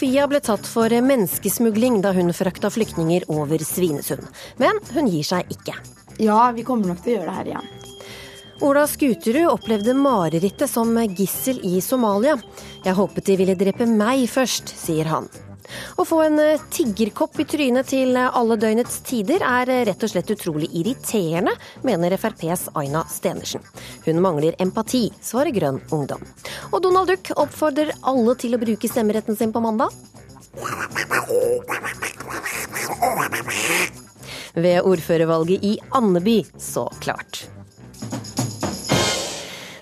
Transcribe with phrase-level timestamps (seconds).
[0.00, 4.22] Sofia ble tatt for menneskesmugling da hun frakta flyktninger over Svinesund.
[4.56, 5.74] Men hun gir seg ikke.
[6.24, 7.68] Ja, vi kommer nok til å gjøre det her igjen.
[8.64, 12.38] Ola Skuterud opplevde marerittet som gissel i Somalia.
[12.80, 15.28] Jeg håpet de ville drepe meg først, sier han.
[15.96, 20.04] Å få en eh, tiggerkopp i trynet til eh, alle døgnets tider er eh, rett
[20.06, 21.54] og slett utrolig irriterende,
[21.86, 23.64] mener FrPs Aina Stenersen.
[24.06, 26.24] Hun mangler empati, svarer Grønn ungdom.
[26.70, 29.94] Og Donald Duck oppfordrer alle til å bruke stemmeretten sin på mandag.
[34.54, 37.44] Ved ordførervalget i Andeby, så klart.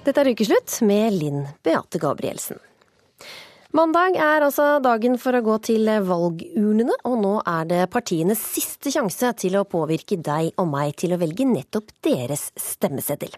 [0.05, 2.61] Dette er Ukeslutt med Linn Beate Gabrielsen.
[3.79, 8.91] Mandag er altså dagen for å gå til valgurnene, og nå er det partienes siste
[8.91, 13.31] sjanse til å påvirke deg og meg til å velge nettopp deres stemmeseddel.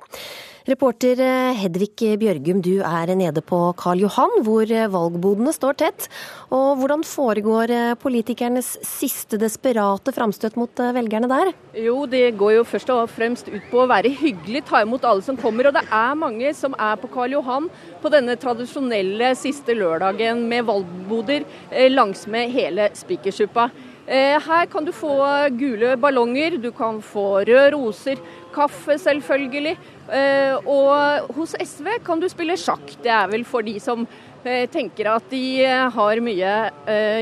[0.70, 6.06] Reporter eh, Hedvig Bjørgum, du er nede på Karl Johan, hvor eh, valgbodene står tett.
[6.54, 11.50] Og hvordan foregår eh, politikernes siste desperate framstøt mot velgerne der?
[11.74, 15.26] Jo, det går jo først og fremst ut på å være hyggelig, ta imot alle
[15.26, 15.70] som kommer.
[15.70, 17.70] Og det er mange som er på Karl Johan
[18.02, 21.48] på denne tradisjonelle siste lørdagen med valgboder
[21.91, 23.70] langsmed hele Spikersuppa.
[24.08, 25.12] Her kan du få
[25.54, 28.18] gule ballonger, du kan få røde roser,
[28.54, 29.76] kaffe selvfølgelig.
[30.10, 32.96] Eh, og hos SV kan du spille sjakk.
[33.02, 34.02] Det er vel for de som
[34.42, 36.56] eh, tenker at de eh, har mye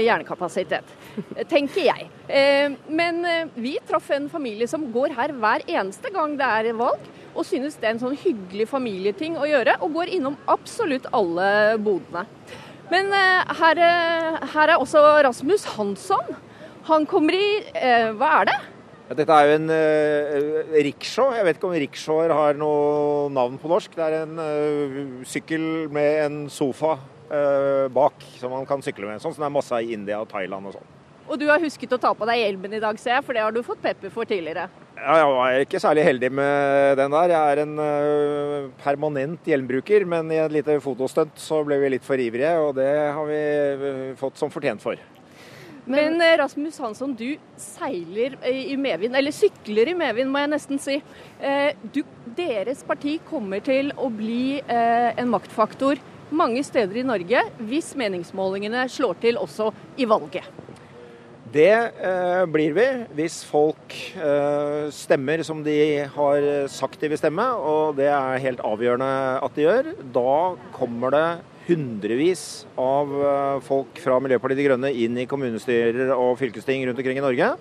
[0.07, 0.97] hjernekapasitet.
[1.53, 2.09] Tenker jeg.
[2.87, 3.25] Men
[3.57, 7.03] vi traff en familie som går her hver eneste gang det er valg,
[7.35, 11.49] og synes det er en sånn hyggelig familieting å gjøre, og går innom absolutt alle
[11.83, 12.27] bodene.
[12.93, 13.81] Men her,
[14.53, 16.37] her er også Rasmus Hansson.
[16.89, 17.47] Han kommer i
[18.17, 18.59] Hva er det?
[19.17, 21.31] Dette er jo en eh, riksjå.
[21.39, 23.95] Jeg vet ikke om riksjåer har noe navn på norsk.
[23.97, 24.99] Det er en eh,
[25.29, 25.63] sykkel
[25.95, 29.23] med en sofa uh, bak som man kan sykle med.
[29.23, 30.93] Sånn som det er masse i India og Thailand og sånn.
[31.29, 33.45] Og du har husket å ta på deg hjelmen i dag, ser jeg, for det
[33.45, 34.69] har du fått pepper for tidligere.
[34.99, 37.35] Ja, jeg var ikke særlig heldig med den der.
[37.35, 42.21] Jeg er en permanent hjelmbruker, men i et lite fotostunt så ble vi litt for
[42.21, 43.45] ivrige, og det har vi
[44.21, 44.97] fått som fortjent for.
[45.89, 50.81] Men Men Rasmus Hansson, du seiler i medvind, eller sykler i medvind, må jeg nesten
[50.83, 50.99] si.
[51.41, 52.03] Eh, du,
[52.37, 58.85] deres parti kommer til å bli eh, en maktfaktor mange steder i Norge hvis meningsmålingene
[58.93, 60.45] slår til også i valget.
[61.49, 65.79] Det eh, blir vi hvis folk eh, stemmer som de
[66.13, 69.95] har sagt de vil stemme, og det er helt avgjørende at de gjør.
[70.13, 70.35] Da
[70.77, 71.29] kommer det
[71.69, 72.43] hundrevis
[72.81, 77.25] av eh, folk fra Miljøpartiet De Grønne inn i kommunestyrer og fylkesting rundt omkring i
[77.25, 77.53] Norge.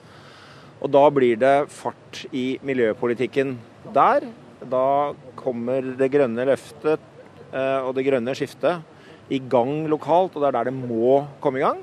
[0.78, 3.56] Og da blir det fart i miljøpolitikken
[3.96, 4.28] der.
[4.70, 7.04] Da kommer det grønne løftet
[7.52, 8.97] eh, og det grønne skiftet
[9.34, 11.82] i gang lokalt, og det er der det må komme i gang.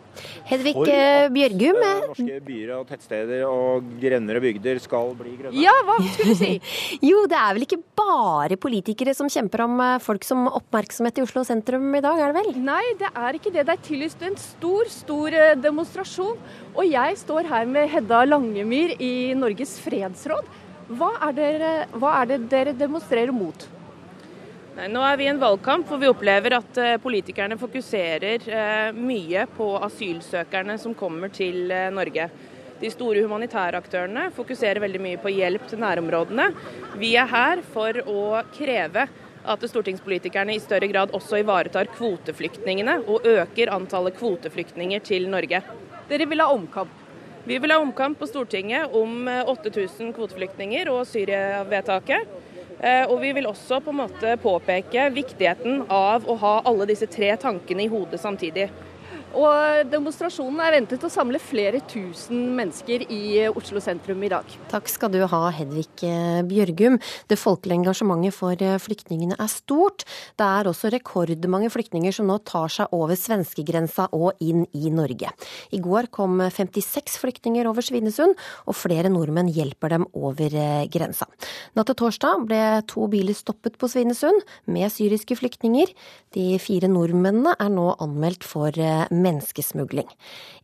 [0.48, 1.80] Hedvig eh, Bjørgum.
[1.80, 5.60] For at norske byer og tettsteder og grønnere bygder skal bli grønne.
[5.60, 6.52] Ja, hva skulle du si?
[7.10, 11.26] jo, det er vel ikke bare politikere som kjemper om eh, folk som oppmerksomhet i
[11.26, 12.50] Oslo sentrum i dag, er det vel?
[12.64, 13.66] Nei, det er ikke det.
[13.68, 16.40] Det er tillyst en stor, stor eh, demonstrasjon.
[16.74, 20.48] Og jeg står her med Hedda Langemyr i Norges fredsråd.
[20.94, 23.68] Hva er, dere, hva er det dere demonstrerer mot?
[24.74, 28.96] Nei, nå er vi i en valgkamp hvor vi opplever at eh, politikerne fokuserer eh,
[28.96, 32.24] mye på asylsøkerne som kommer til eh, Norge.
[32.80, 36.48] De store humanitære aktørene fokuserer veldig mye på hjelp til nærområdene.
[36.98, 38.24] Vi er her for å
[38.56, 39.06] kreve
[39.54, 45.60] at stortingspolitikerne i større grad også ivaretar kvoteflyktningene og øker antallet kvoteflyktninger til Norge.
[46.10, 46.90] Dere vil ha omkamp?
[47.46, 52.42] Vi vil ha omkamp på Stortinget om 8000 kvoteflyktninger og Syria-vedtaket.
[52.84, 57.08] Eh, og vi vil også på en måte påpeke viktigheten av å ha alle disse
[57.08, 58.66] tre tankene i hodet samtidig.
[59.34, 64.46] Og demonstrasjonen er ventet å samle flere tusen mennesker i Oslo sentrum i dag.
[64.70, 67.00] Takk skal du ha, Hedvig eh, Bjørgum.
[67.30, 70.04] Det folkelige engasjementet for eh, flyktningene er stort.
[70.38, 75.32] Det er også rekordmange flyktninger som nå tar seg over svenskegrensa og inn i Norge.
[75.74, 78.38] I går kom 56 flyktninger over Svinesund,
[78.70, 81.26] og flere nordmenn hjelper dem over eh, grensa.
[81.74, 85.90] Natt til torsdag ble to biler stoppet på Svinesund med syriske flyktninger.
[86.38, 90.08] De fire nordmennene er nå anmeldt for menneskehandel menneskesmugling.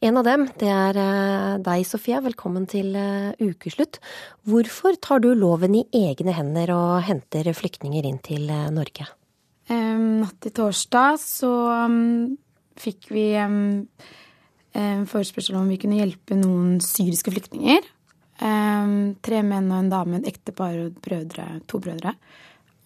[0.04, 2.20] En av dem, det er eh, deg, Sofie.
[2.24, 4.00] Velkommen til eh, ukeslutt.
[4.48, 9.08] Hvorfor tar du loven i egne hender og henter flyktninger inn til eh, Norge?
[9.70, 11.48] Natt til torsdag så
[11.86, 12.32] um,
[12.74, 13.86] fikk vi um,
[15.06, 17.86] forespørsel om vi kunne hjelpe noen syriske flyktninger.
[18.40, 22.16] Tre menn og en dame, et ektepar og brødre, to brødre.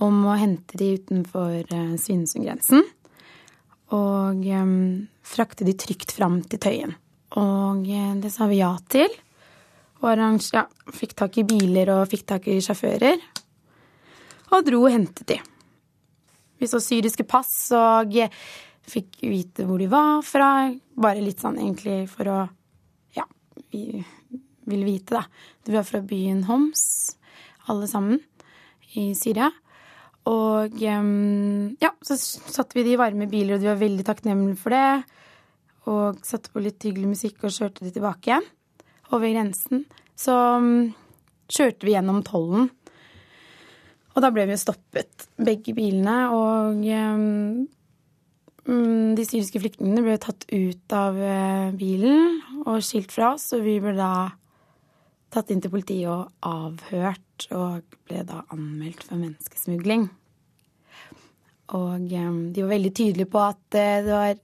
[0.05, 2.85] Om å hente de utenfor Svinesundgrensen.
[3.93, 4.47] Og
[5.25, 6.95] frakte de trygt fram til Tøyen.
[7.37, 7.85] Og
[8.23, 9.11] det sa vi ja til.
[10.03, 13.21] Og arrange, ja, fikk tak i biler og fikk tak i sjåfører.
[14.53, 15.39] Og dro og hentet de.
[16.61, 18.13] Vi så syriske pass og
[18.89, 20.71] fikk vite hvor de var fra.
[20.95, 22.39] Bare litt sånn egentlig for å
[23.15, 23.25] Ja,
[23.71, 24.03] vi
[24.67, 25.25] ville vite, da.
[25.65, 27.17] De var fra byen Homs,
[27.71, 28.21] alle sammen,
[28.97, 29.51] i Syria.
[30.31, 35.21] Og ja, så satte vi de varme biler, og de var veldig takknemlige for det.
[35.93, 38.47] Og satte på litt hyggelig musikk og kjørte de tilbake igjen
[39.13, 39.85] over grensen.
[40.17, 40.35] Så
[41.53, 42.71] kjørte vi gjennom tollen.
[44.15, 46.17] Og da ble vi stoppet, begge bilene.
[46.33, 47.67] Og um,
[49.19, 53.51] de syriske flyktningene ble tatt ut av eh, bilen og skilt fra oss.
[53.57, 54.31] Og vi ble da
[55.35, 60.09] tatt inn til politiet og avhørt, og ble da anmeldt for menneskesmugling.
[61.75, 64.43] Og um, de var veldig tydelige på at det var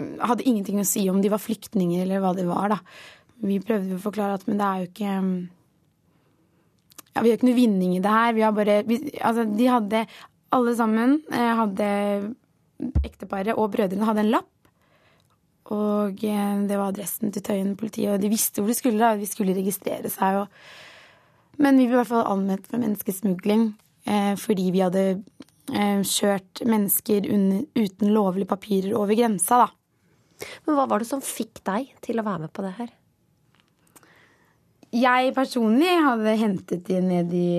[0.00, 2.78] Hadde ingenting å si om de var flyktninger eller hva det var, da.
[3.44, 5.16] Vi prøvde å forklare at men det er jo ikke
[7.10, 8.32] ja, Vi har ikke noe vinning i det her.
[8.36, 10.04] Vi har bare vi, Altså, de hadde
[10.56, 11.90] Alle sammen eh, hadde
[13.04, 14.48] Ekteparet og brødrene hadde en lapp.
[15.70, 19.00] Og eh, det var adressen til Tøyen politi, og de visste hvor de skulle.
[19.02, 20.40] da, De skulle registrere seg.
[20.40, 20.88] Og,
[21.60, 23.70] men vi ble i hvert fall anmeldt for menneskesmugling
[24.08, 29.68] eh, fordi vi hadde eh, kjørt mennesker under, uten lovlige papirer over grensa, da.
[30.64, 32.92] Men hva var det som fikk deg til å være med på det her?
[34.90, 37.52] Jeg personlig hadde hentet de ned i,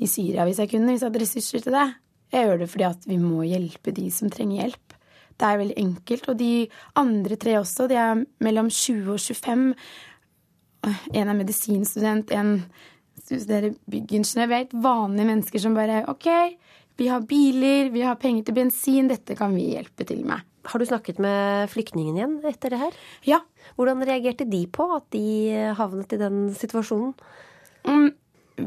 [0.00, 1.88] i Syria hvis jeg kunne, hvis jeg hadde ressurser til det.
[2.32, 4.96] Jeg gjør det fordi at vi må hjelpe de som trenger hjelp.
[5.36, 6.28] Det er veldig enkelt.
[6.32, 6.52] Og de
[6.96, 9.66] andre tre også, de er mellom 20 og 25.
[10.86, 12.58] En er medisinstudent, en
[13.22, 14.48] studerer byggingeniør.
[14.48, 16.28] Vi er helt vanlige mennesker som bare OK,
[16.96, 20.44] vi har biler, vi har penger til bensin, dette kan vi hjelpe til med.
[20.66, 22.94] Har du snakket med flyktningene igjen etter det her?
[23.28, 23.40] Ja.
[23.76, 27.12] Hvordan reagerte de på at de havnet i den situasjonen?
[27.86, 28.08] Mm,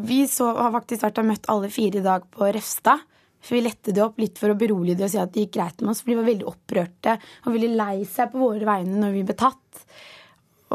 [0.07, 3.03] vi så, har faktisk vært og møtt alle fire i dag på Refstad.
[3.39, 5.53] For vi lette det opp litt for å berolige det og si at det gikk
[5.55, 6.03] greit med oss.
[6.03, 9.35] For de var veldig opprørte og veldig lei seg på våre vegne når vi ble
[9.39, 9.85] tatt.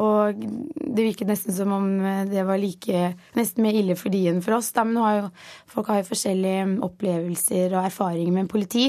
[0.01, 1.87] Og det virket nesten som om
[2.27, 4.73] det var like nesten mer ille for de enn for oss.
[4.75, 4.83] Da.
[4.89, 5.29] Men har jo,
[5.71, 8.89] folk har jo forskjellige opplevelser og erfaringer med politi.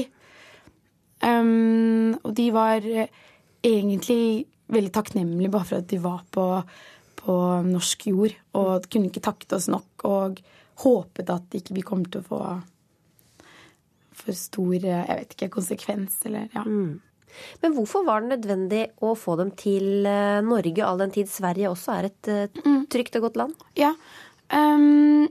[1.22, 6.46] Um, og de var egentlig veldig takknemlige bare for at de var på,
[7.22, 7.36] på
[7.70, 8.36] norsk jord.
[8.58, 10.42] Og kunne ikke takket oss nok og
[10.82, 12.42] håpet at ikke vi kommer til å få
[14.16, 16.18] for stor jeg vet ikke, konsekvens.
[16.28, 16.64] Eller, ja.
[16.64, 16.98] Mm.
[17.62, 21.72] Men hvorfor var det nødvendig å få dem til eh, Norge, all den tid Sverige
[21.72, 22.86] også er et eh, mm.
[22.92, 23.66] trygt og godt land?
[23.78, 23.92] Ja.
[24.52, 25.26] Um,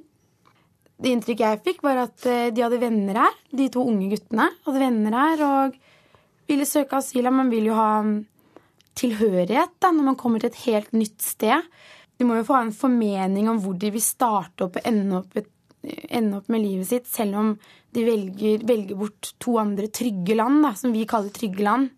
[1.01, 3.41] det inntrykket jeg fikk, var at eh, de hadde venner her.
[3.51, 5.75] De to unge guttene hadde venner her og
[6.49, 7.29] ville søke asyl.
[7.33, 8.15] Man vil jo ha mm,
[8.99, 11.67] tilhørighet da, når man kommer til et helt nytt sted.
[12.15, 15.19] De må jo få ha en formening om hvor de vil starte opp og ende
[15.19, 15.35] opp,
[16.09, 17.51] ende opp med livet sitt, selv om
[17.95, 21.91] de velger, velger bort to andre trygge land, da, som vi kaller trygge land.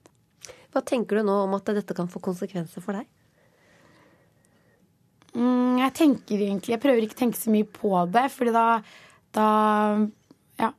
[0.73, 3.07] Hva tenker du nå om at dette kan få konsekvenser for deg?
[5.37, 8.65] Mm, jeg tenker egentlig Jeg prøver ikke å tenke så mye på det, fordi da,
[9.35, 9.47] da
[10.57, 10.71] Ja.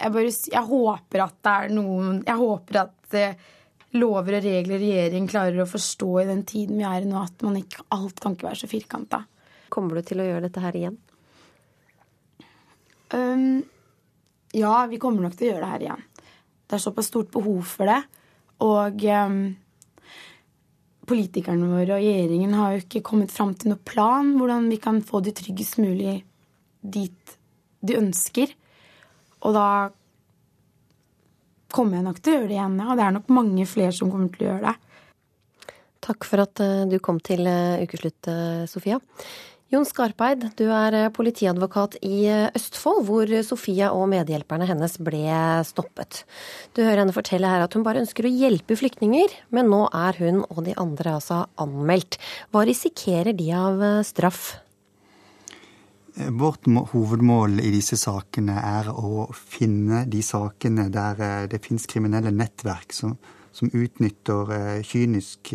[0.00, 3.44] Jeg bare Jeg håper at det er noen Jeg håper at eh,
[4.00, 7.42] lover og regler regjeringen klarer å forstå i den tiden vi er i nå, at
[7.46, 9.24] man ikke, alt kan ikke være så firkanta.
[9.70, 10.98] Kommer du til å gjøre dette her igjen?
[13.14, 13.62] Um,
[14.54, 16.06] ja, vi kommer nok til å gjøre det her igjen.
[16.66, 18.00] Det er såpass stort behov for det.
[18.62, 19.40] Og um,
[21.10, 25.00] politikerne våre og regjeringen har jo ikke kommet fram til noen plan hvordan vi kan
[25.06, 26.20] få de tryggest mulig
[26.80, 27.38] dit
[27.80, 28.52] de ønsker.
[29.40, 29.68] Og da
[31.72, 32.78] kommer jeg nok til å gjøre det igjen.
[32.84, 34.76] Og det er nok mange flere som kommer til å gjøre det.
[36.00, 38.98] Takk for at eh, du kom til eh, Ukeslutt, eh, Sofia.
[39.70, 45.22] Jon Skarpeid, du er eh, politiadvokat i eh, Østfold, hvor Sofia og medhjelperne hennes ble
[45.62, 46.24] stoppet.
[46.74, 50.18] Du hører henne fortelle her at hun bare ønsker å hjelpe flyktninger, men nå er
[50.18, 52.18] hun og de andre altså anmeldt.
[52.50, 54.48] Hva risikerer de av eh, straff?
[56.18, 62.90] Vårt hovedmål i disse sakene er å finne de sakene der det finnes kriminelle nettverk
[62.92, 63.14] som,
[63.54, 65.54] som utnytter kynisk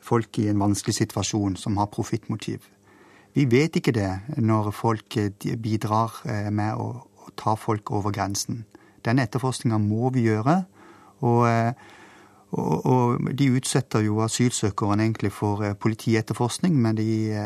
[0.00, 2.64] folk i en vanskelig situasjon, som har profittmotiv.
[3.36, 5.30] Vi vet ikke det når folk eh,
[5.60, 7.04] bidrar eh, med å,
[7.38, 8.64] ta folk over grensen.
[9.06, 10.64] Den etterforskninga må vi gjøre.
[11.22, 11.94] Og, eh,
[12.48, 17.36] Og, og, de utsetter jo asylsøkeren egentlig for politietterforskning men de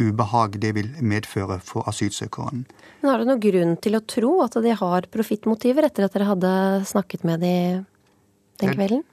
[0.00, 2.64] ubehag det vil medføre for asylsøkeren.
[3.02, 6.30] Men Har du noen grunn til å tro at de har profittmotiver etter at dere
[6.30, 6.54] hadde
[6.88, 7.84] snakket med dem
[8.64, 9.04] den kvelden?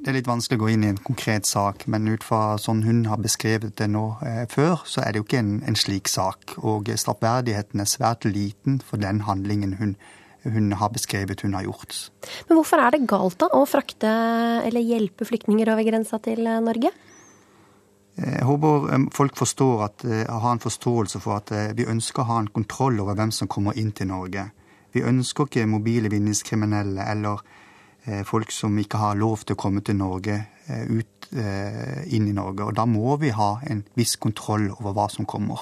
[0.00, 2.86] Det er litt vanskelig å gå inn i en konkret sak, men ut fra sånn
[2.86, 6.08] hun har beskrevet det nå eh, før, så er det jo ikke en, en slik
[6.08, 6.54] sak.
[6.64, 9.92] Og straffverdigheten er svært liten for den handlingen hun,
[10.48, 11.98] hun har beskrevet hun har gjort.
[12.48, 14.08] Men hvorfor er det galt da å frakte
[14.64, 16.94] eller hjelpe flyktninger over grensa til eh, Norge?
[18.16, 22.30] Eh, jeg håper eh, folk forstår at, har en forståelse for at vi ønsker å
[22.32, 24.48] ha en kontroll over hvem som kommer inn til Norge.
[24.96, 27.44] Vi ønsker ikke mobile vinningskriminelle eller
[28.26, 30.38] folk som ikke har lov til å komme til Norge,
[30.68, 32.70] eh, ut, eh, inn i Norge.
[32.70, 35.58] Og da må vi ha en viss kontroll over hva som kommer.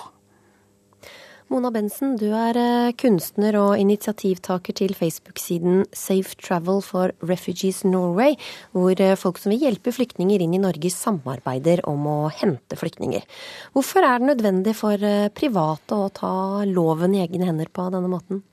[1.49, 8.37] Mona Bensen, du er kunstner og initiativtaker til Facebook-siden Safe Travel for Refugees Norway,
[8.76, 13.25] hvor folk som vil hjelpe flyktninger inn i Norge, samarbeider om å hente flyktninger.
[13.73, 15.00] Hvorfor er det nødvendig for
[15.33, 18.45] private å ta loven i egne hender på denne måten?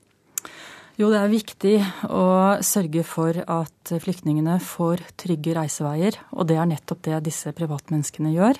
[0.96, 1.74] Jo, det er viktig
[2.08, 2.26] å
[2.64, 6.16] sørge for at flyktningene får trygge reiseveier.
[6.32, 8.56] Og det er nettopp det disse privatmenneskene gjør.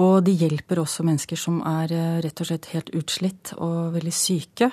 [0.00, 4.14] Og de hjelper også mennesker som er eh, rett og slett helt utslitt og veldig
[4.14, 4.70] syke.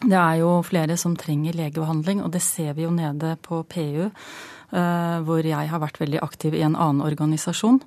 [0.00, 4.08] Det er jo flere som trenger legebehandling, og det ser vi jo nede på PU,
[4.08, 7.78] eh, hvor jeg har vært veldig aktiv i en annen organisasjon.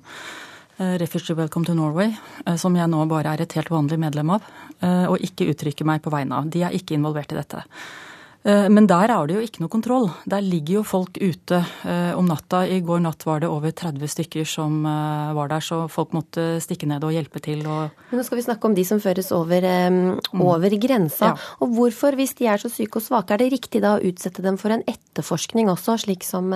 [0.76, 2.16] Eh, Refugee Welcome to Norway,
[2.46, 4.42] eh, som jeg nå bare er et helt vanlig medlem av,
[4.80, 6.50] eh, og ikke uttrykker meg på vegne av.
[6.50, 7.62] De er ikke involvert i dette.
[8.44, 10.10] Eh, men der er det jo ikke noe kontroll.
[10.28, 12.64] Der ligger jo folk ute eh, om natta.
[12.68, 16.60] I går natt var det over 30 stykker som eh, var der, så folk måtte
[16.60, 17.64] stikke ned og hjelpe til.
[17.64, 21.32] Og Men nå skal vi snakke om de som føres over, um, over grensa.
[21.32, 21.52] Ja.
[21.64, 24.44] Og hvorfor, hvis de er så syke og svake, er det riktig da å utsette
[24.44, 26.52] dem for en etterforskning også, slik som,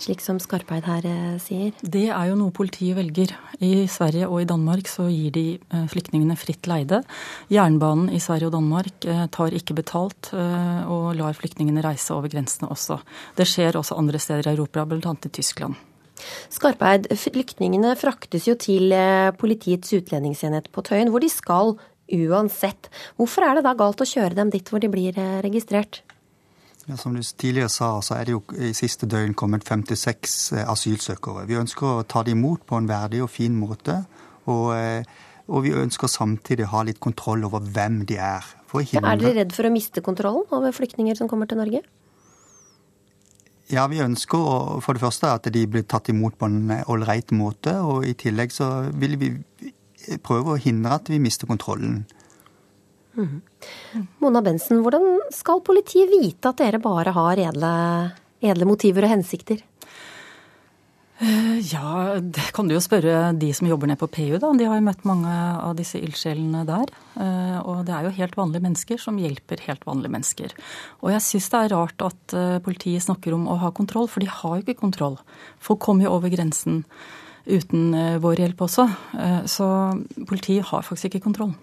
[0.00, 1.08] slik som Skarpeid her
[1.42, 1.76] sier?
[1.82, 3.34] Det er jo noe politiet velger.
[3.60, 5.44] I Sverige og i Danmark så gir de
[5.92, 7.02] flyktningene fritt leide.
[7.52, 10.32] Jernbanen i Sverige og Danmark tar ikke betalt.
[10.32, 13.00] og og lar flyktningene reise over grensene også.
[13.36, 15.14] Det skjer også andre steder i Europa, bl.a.
[15.26, 15.78] i Tyskland.
[16.52, 21.74] Skarpeid, flyktningene fraktes jo til eh, politiets utlendingsenhet på Tøyen, hvor de skal
[22.10, 22.90] uansett.
[23.16, 26.02] Hvorfor er det da galt å kjøre dem dit hvor de blir eh, registrert?
[26.88, 30.68] Ja, som du tidligere sa, så er det jo i siste døgn kommet 56 eh,
[30.68, 31.46] asylsøkere.
[31.48, 34.02] Vi ønsker å ta dem imot på en verdig og fin måte.
[34.50, 34.72] Og,
[35.52, 38.46] og vi ønsker samtidig å ha litt kontroll over hvem de er.
[38.70, 41.82] Ja, er dere redd for å miste kontrollen over flyktninger som kommer til Norge?
[43.70, 47.76] Ja, vi ønsker for det første at de blir tatt imot på en ålreit måte.
[47.86, 49.30] Og i tillegg så vil vi
[50.26, 52.02] prøve å hindre at vi mister kontrollen.
[53.18, 53.40] Mm.
[54.22, 57.72] Mona Bensen, hvordan skal politiet vite at dere bare har edle,
[58.42, 59.62] edle motiver og hensikter?
[61.20, 64.54] Eh, ja, det kan du jo spørre de som jobber nede på PU, da.
[64.56, 66.92] De har jo møtt mange av disse ildsjelene der.
[67.20, 70.54] Eh, og det er jo helt vanlige mennesker som hjelper helt vanlige mennesker.
[71.04, 74.24] Og jeg syns det er rart at eh, politiet snakker om å ha kontroll, for
[74.24, 75.18] de har jo ikke kontroll.
[75.60, 76.86] Folk kommer jo over grensen
[77.50, 78.84] uten vår hjelp også.
[79.48, 79.66] Så
[80.28, 81.54] politiet har faktisk ikke kontroll.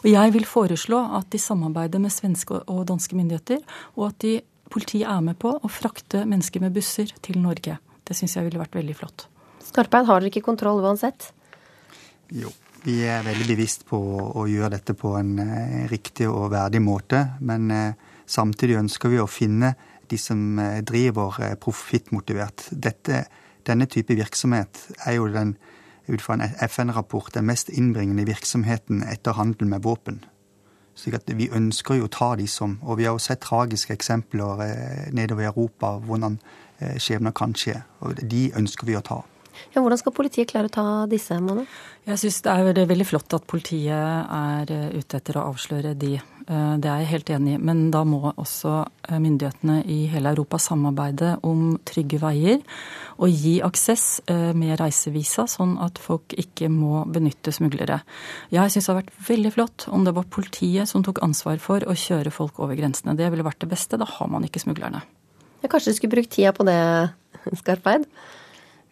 [0.00, 3.60] Og jeg vil foreslå at de samarbeider med svenske og danske myndigheter,
[3.94, 4.38] og at de,
[4.72, 7.76] politiet er med på å frakte mennesker med busser til Norge.
[8.04, 9.26] Det syns jeg ville vært veldig flott.
[9.64, 11.30] Skarpeid, har dere ikke kontroll uansett?
[12.34, 12.52] Jo.
[12.84, 13.96] Vi er veldig bevisst på
[14.36, 17.22] å gjøre dette på en eh, riktig og verdig måte.
[17.40, 19.70] Men eh, samtidig ønsker vi å finne
[20.10, 22.66] de som eh, driver profittmotivert.
[23.64, 25.54] Denne type virksomhet er jo den,
[26.12, 30.20] ut fra en FN-rapport den mest innbringende virksomheten etter handel med våpen.
[30.94, 34.60] Så vi ønsker jo å ta de som Og vi har jo sett tragiske eksempler
[35.10, 36.36] nedover i Europa hvordan
[36.98, 37.80] skjebner kan skje.
[38.04, 39.22] Og de ønsker vi å ta.
[39.74, 41.36] Ja, hvordan skal politiet klare å ta disse?
[41.42, 41.66] Måne?
[42.04, 46.18] Jeg syns det er veldig flott at politiet er eh, ute etter å avsløre de.
[46.18, 47.62] Eh, det er jeg helt enig i.
[47.70, 52.62] Men da må også myndighetene i hele Europa samarbeide om trygge veier
[53.14, 54.24] og gi aksess
[54.56, 58.00] med reisevisa, sånn at folk ikke må benytte smuglere.
[58.50, 61.84] Jeg syns det har vært veldig flott om det var politiet som tok ansvar for
[61.86, 63.14] å kjøre folk over grensene.
[63.18, 64.00] Det ville vært det beste.
[64.00, 65.04] Da har man ikke smuglerne.
[65.64, 66.76] Ja, kanskje du skulle brukt tida på det,
[67.56, 68.04] Skarpeid?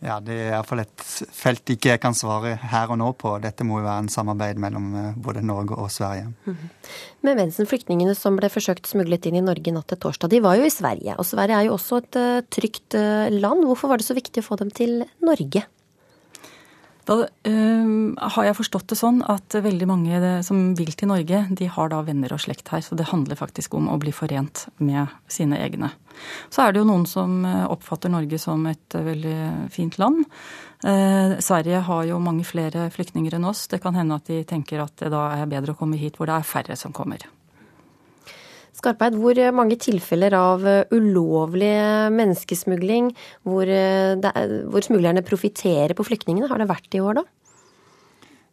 [0.02, 1.02] Ja, det er iallfall et
[1.36, 3.36] felt ikke jeg kan svare her og nå på.
[3.44, 6.32] Dette må jo være en samarbeid mellom eh, både Norge og Sverige.
[6.48, 6.88] Mm -hmm.
[7.22, 10.64] Men Vensen-flyktningene som ble forsøkt smuglet inn i Norge natt til torsdag, de var jo
[10.64, 11.14] i Sverige.
[11.18, 13.64] Og Sverige er jo også et uh, trygt uh, land.
[13.64, 15.62] Hvorfor var det så viktig å få dem til Norge?
[17.08, 21.70] Da uh, har jeg forstått det sånn at veldig mange som vil til Norge, de
[21.70, 22.84] har da venner og slekt her.
[22.84, 25.90] Så det handler faktisk om å bli forent med sine egne.
[26.52, 29.38] Så er det jo noen som eh, oppfatter Norge som et uh, veldig
[29.74, 30.26] fint land.
[30.84, 33.68] Eh, Sverige har jo mange flere flyktninger enn oss.
[33.70, 36.30] Det kan hende at de tenker at det da er bedre å komme hit hvor
[36.30, 37.22] det er færre som kommer.
[38.82, 41.70] Skarpeid, hvor mange tilfeller av ulovlig
[42.10, 43.12] menneskesmugling,
[43.46, 47.24] hvor, er, hvor smuglerne profitterer på flyktningene, har det vært i år, da?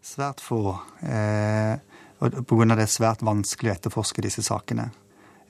[0.06, 0.78] Svært få.
[1.02, 1.80] Eh,
[2.20, 2.76] pga.
[2.76, 4.90] det er svært vanskelig å etterforske disse sakene.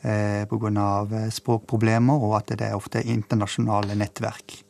[0.02, 1.30] Eh, Pga.
[1.36, 4.64] språkproblemer og at det er ofte internasjonale nettverk.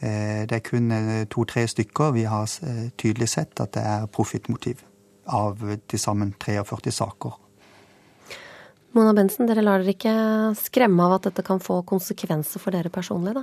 [0.00, 4.10] Eh, det er kun eh, to-tre stykker vi har eh, tydelig sett at det er
[4.12, 4.82] profittmotiv
[5.26, 7.38] av til sammen 43 saker.
[8.94, 10.14] Mona Bensen, dere lar dere ikke
[10.54, 13.42] skremme av at dette kan få konsekvenser for dere personlig, da?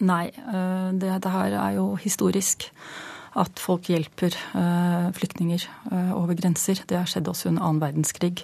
[0.00, 2.70] Nei, eh, det, her er jo historisk.
[3.32, 6.82] At folk hjelper uh, flyktninger uh, over grenser.
[6.84, 8.42] Det har skjedd også under annen verdenskrig.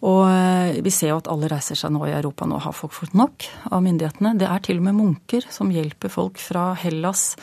[0.00, 0.24] Og
[0.82, 2.48] vi ser jo at alle reiser seg nå i Europa.
[2.48, 4.32] Nå har folk fått nok av myndighetene.
[4.40, 7.34] Det er til og med munker som hjelper folk fra Hellas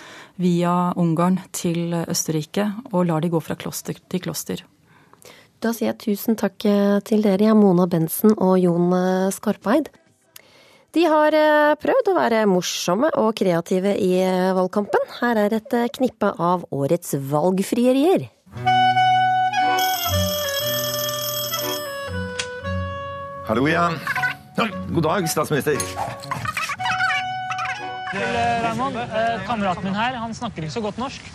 [0.41, 4.65] via Ungarn til Østerrike, og lar de gå fra kloster til kloster.
[5.59, 9.89] Da sier jeg tusen takk eh, til dere, Mona Bensen og Jon eh, Skarpeid.
[10.95, 14.13] De har eh, prøvd å være morsomme og kreative i
[14.55, 15.03] valgkampen.
[15.17, 18.29] Her er et knippe av årets valgfrierier.
[23.49, 23.99] Hallo igjen.
[24.95, 25.75] God dag, statsminister.
[28.13, 28.25] Til
[28.63, 28.95] Raymond,
[29.43, 31.31] kameraten min her, han snakker ikke så godt norsk.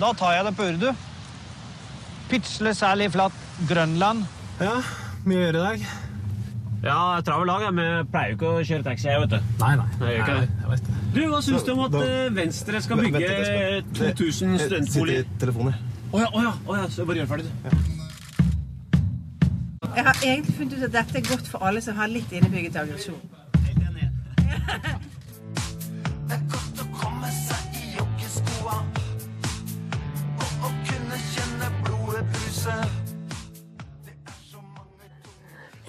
[0.00, 0.92] Da tar jeg det på urdu.
[2.30, 3.34] Pitsle særlig flatt
[3.68, 4.22] Grønland.
[4.60, 4.76] Ja,
[5.26, 5.84] mye å gjøre i dag.
[6.84, 7.66] Ja, travel dag.
[7.76, 9.38] Vi pleier jo ikke å kjøre taxi, jeg, vet du.
[9.60, 9.88] Nei, nei.
[10.00, 10.46] jeg nei.
[10.46, 10.98] Jeg vet det.
[11.10, 12.04] Du, Hva syns du om at da,
[12.36, 13.20] Venstre skal bygge
[13.98, 14.90] 2000 studentboliger?
[14.90, 15.80] Sitter i telefoner.
[16.10, 16.86] Å ja, å ja, oh, ja.
[16.94, 17.52] Så bare gjør ferdig, du.
[17.66, 17.70] Ja.
[19.90, 22.78] Jeg har egentlig funnet ut at dette er godt for alle som har litt innebygget
[22.78, 23.18] aggresjon.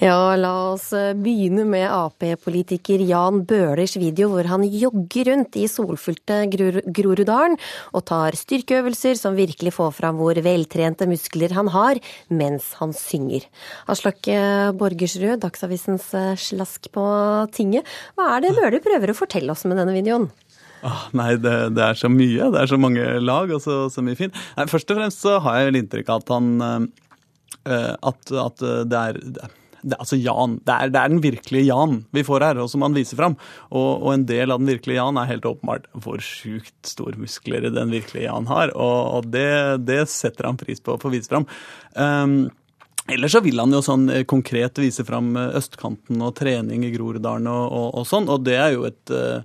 [0.02, 5.68] Ja, la oss eh, begynne med Ap-politiker Jan Bøhlers video hvor han jogger rundt i
[5.70, 7.54] solfylte Groruddalen
[7.94, 12.02] og tar styrkeøvelser som virkelig får fram hvor veltrente muskler han har
[12.34, 13.46] mens han synger.
[13.94, 17.06] Aslak eh, Borgersrud, Dagsavisens eh, slask på
[17.54, 17.86] tinget.
[18.18, 20.32] Hva er det Bøhler prøver å fortelle oss med denne videoen?
[20.82, 22.50] Oh, nei, det, det, er så mye.
[22.50, 24.44] Det er så mange lag og så, så mye fint.
[24.66, 26.92] Først og fremst så har jeg vel inntrykk av at han
[27.62, 29.20] at, at det er
[29.82, 32.86] det, altså Jan, det er, det er, den virkelige Jan vi får her, og som
[32.86, 33.36] han viser fram.
[33.70, 37.70] Og, og en del av den virkelige Jan er helt åpenbart hvor sjukt store muskler
[37.70, 38.74] den virkelige Jan har.
[38.78, 39.52] Og, og det,
[39.88, 41.48] det, setter han pris på å få vise fram.
[41.96, 42.50] Um,
[43.12, 46.92] Ellers så vil han jo sånn eh, konkret vise fram eh, østkanten og trening i
[46.94, 49.42] Groruddalen og, og, og, sånn, og det er jo et uh,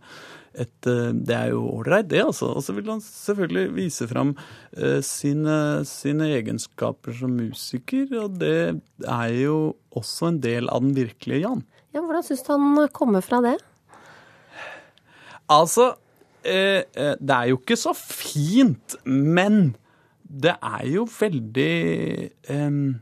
[0.57, 2.23] et, eh, det er jo ålreit, det.
[2.25, 2.49] altså.
[2.57, 8.81] Og så vil han selvfølgelig vise fram uh, sine, sine, egenskaper som musiker, og det
[9.05, 11.65] er jo også en del av den virkelige Jan.
[11.95, 13.57] Ja, Hvordan syns du han kommer fra det?
[15.53, 19.77] Altså, uh, det er jo ikke så fint, men
[20.27, 21.75] det er jo veldig
[22.51, 22.97] um,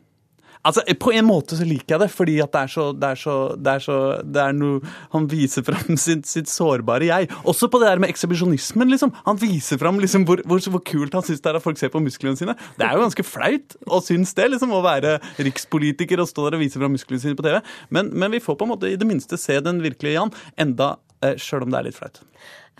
[0.64, 3.20] Altså, På en måte så liker jeg det, fordi at det er så, det er
[3.20, 4.80] så, det er så det er noe,
[5.12, 7.30] Han viser fram sitt, sitt, sårbare jeg.
[7.44, 8.88] Også på det der med ekshibisjonismen.
[8.94, 9.12] liksom.
[9.28, 11.92] Han viser fram liksom hvor, hvor, hvor kult han syns det er at folk ser
[11.92, 12.56] på musklene sine.
[12.78, 16.58] Det er jo ganske flaut å synes det, liksom, å være rikspolitiker og stå der
[16.58, 17.60] og vise fram musklene sine på TV.
[17.94, 20.94] Men, men, vi får på en måte i det minste se den virkelige Jan, enda
[21.22, 22.22] eh, sjøl om det er litt flaut.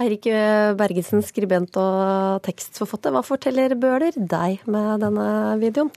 [0.02, 0.26] Eirik
[0.74, 3.14] Bergesen, skribent og tekstforfatter.
[3.14, 5.26] Hva forteller Bøhler deg med denne
[5.60, 5.92] videoen?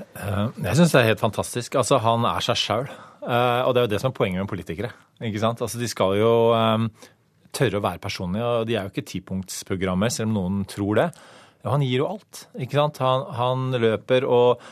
[0.00, 1.76] Eh, jeg syns det er helt fantastisk.
[1.80, 2.92] Altså, Han er seg sjøl.
[3.22, 4.92] Eh, og det er jo det som er poenget med politikere.
[5.20, 5.62] ikke sant?
[5.62, 6.88] Altså, De skal jo um,
[7.52, 11.10] tørre å være personlige, og de er jo ikke tipunktsprogrammer, selv om noen tror det.
[11.64, 12.46] Han gir jo alt.
[12.58, 12.98] ikke sant?
[12.98, 14.62] Han, han løper og,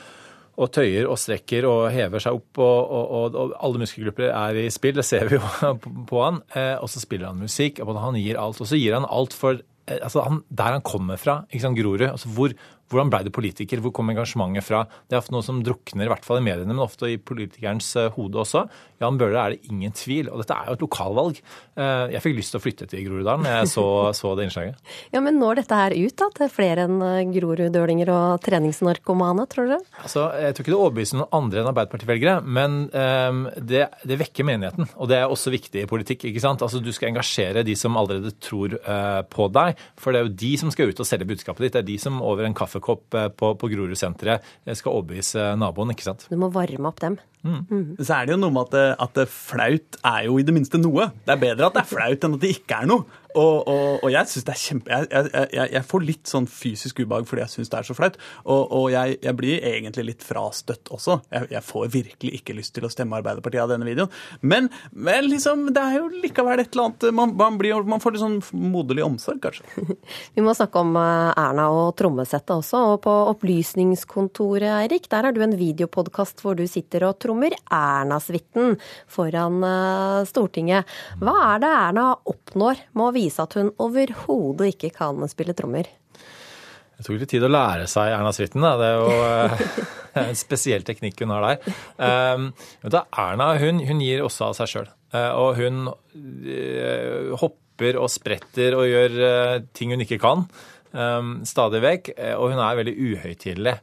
[0.56, 4.70] og, tøyer og strekker og hever seg opp, og, og, og alle muskelgrupper er i
[4.72, 4.96] spill.
[4.98, 5.74] Det ser vi jo
[6.10, 6.40] på han.
[6.80, 7.78] Og så spiller han musikk.
[7.84, 8.58] og Han gir alt.
[8.58, 12.04] Og så gir han alt for altså han, der han kommer fra, ikke sant, Grorud.
[12.06, 12.54] Altså hvor,
[12.90, 13.80] hvordan ble du politiker?
[13.82, 14.82] Hvor kom engasjementet fra?
[15.06, 17.92] Det er ofte noe som drukner, i hvert fall i mediene, men ofte i politikerens
[18.00, 18.64] eh, hode også.
[19.00, 20.28] Jan Bøhler er det ingen tvil.
[20.28, 21.38] Og dette er jo et lokalvalg.
[21.78, 23.84] Eh, jeg fikk lyst til å flytte til Groruddalen da jeg så,
[24.18, 24.80] så, det innslaget.
[25.14, 29.70] Ja, Men når dette her ut da, til flere enn eh, groruddølinger og treningsnarkomane, tror
[29.70, 29.80] dere?
[30.02, 34.46] Altså, jeg tror ikke det overbeviser noen andre enn Arbeiderparti-velgere, men um, det, det, vekker
[34.46, 34.90] menigheten.
[34.98, 36.26] Og det er også viktig i politikk.
[36.28, 36.64] ikke sant?
[36.66, 40.36] Altså, Du skal engasjere de som allerede tror uh, på deg, for det er jo
[40.42, 41.78] de som skal ut og selge budskapet ditt.
[41.78, 44.44] Det er de som over en kaffekopp på, på Grorud-senteret
[44.76, 46.26] skal overbevise naboen, ikke sant.
[46.30, 47.18] Du må varme opp dem.
[47.42, 47.62] Mm.
[47.70, 47.84] Mm.
[47.98, 51.10] Så er det jo noe med at, at flaut er jo i det minste noe.
[51.24, 53.20] Det er bedre at det er flaut enn at det ikke er noe.
[53.38, 54.90] Og, og, og jeg synes det er kjempe...
[54.90, 58.16] Jeg, jeg, jeg, får litt sånn fysisk ubehag fordi jeg syns det er så flaut.
[58.42, 61.20] Og, og jeg, jeg, blir egentlig litt frastøtt også.
[61.30, 64.10] Jeg, får virkelig ikke lyst til å stemme Arbeiderpartiet av denne videoen.
[64.42, 68.16] Men, men liksom, det er jo likevel et eller annet Man, man, blir, man får
[68.16, 68.40] litt sånn
[68.72, 69.86] moderlig omsorg, kanskje.
[70.34, 72.82] Vi må snakke om eh, Erna og trommesettet også.
[72.94, 77.29] Og på Opplysningskontoret, Eirik, der har du en videopodkast hvor du sitter og trommer
[77.70, 78.76] Erna-suiten
[79.10, 80.88] foran eh, Stortinget.
[81.20, 85.88] Hva er det Erna oppnår med å vise at hun overhodet ikke kan spille trommer.
[87.00, 88.64] Det tok litt tid å lære seg Erna Suiten.
[88.64, 89.62] Det er jo eh,
[90.24, 91.78] en spesiell teknikk hun har der.
[91.96, 92.50] Um,
[92.84, 94.90] Erna hun, hun, gir også av seg sjøl.
[95.14, 95.88] Uh, og hun
[97.40, 100.44] hopper og spretter og gjør ting hun ikke kan,
[100.92, 102.12] um, stadig vekk.
[102.36, 103.78] Og hun er veldig uhøytidelig.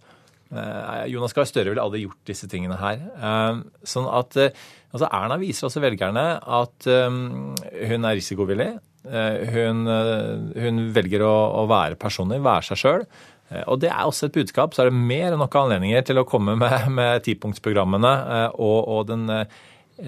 [1.12, 3.02] Jonas Gahr Støre ville aldri gjort disse tingene her.
[3.20, 8.70] Um, sånn at altså Erna viser også velgerne at hun er risikovillig.
[9.08, 13.06] Eh, hun, eh, hun velger å, å, være personlig, være seg sjøl.
[13.50, 14.76] Eh, og det er også et budskap.
[14.76, 18.14] Så er det mer enn nok anledninger til å komme med, med tipunktsprogrammene
[18.56, 19.30] og, og den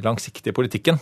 [0.05, 0.99] langsiktige politikken.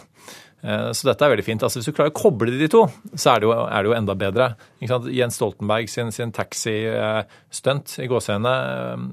[0.65, 1.63] Eh, så dette er veldig fint.
[1.63, 3.95] Altså, hvis du klarer å koble de to, så er det jo, er det jo
[3.97, 4.47] enda bedre.
[4.81, 8.55] Jens Stoltenberg sin, sin taxistunt i gåsehendene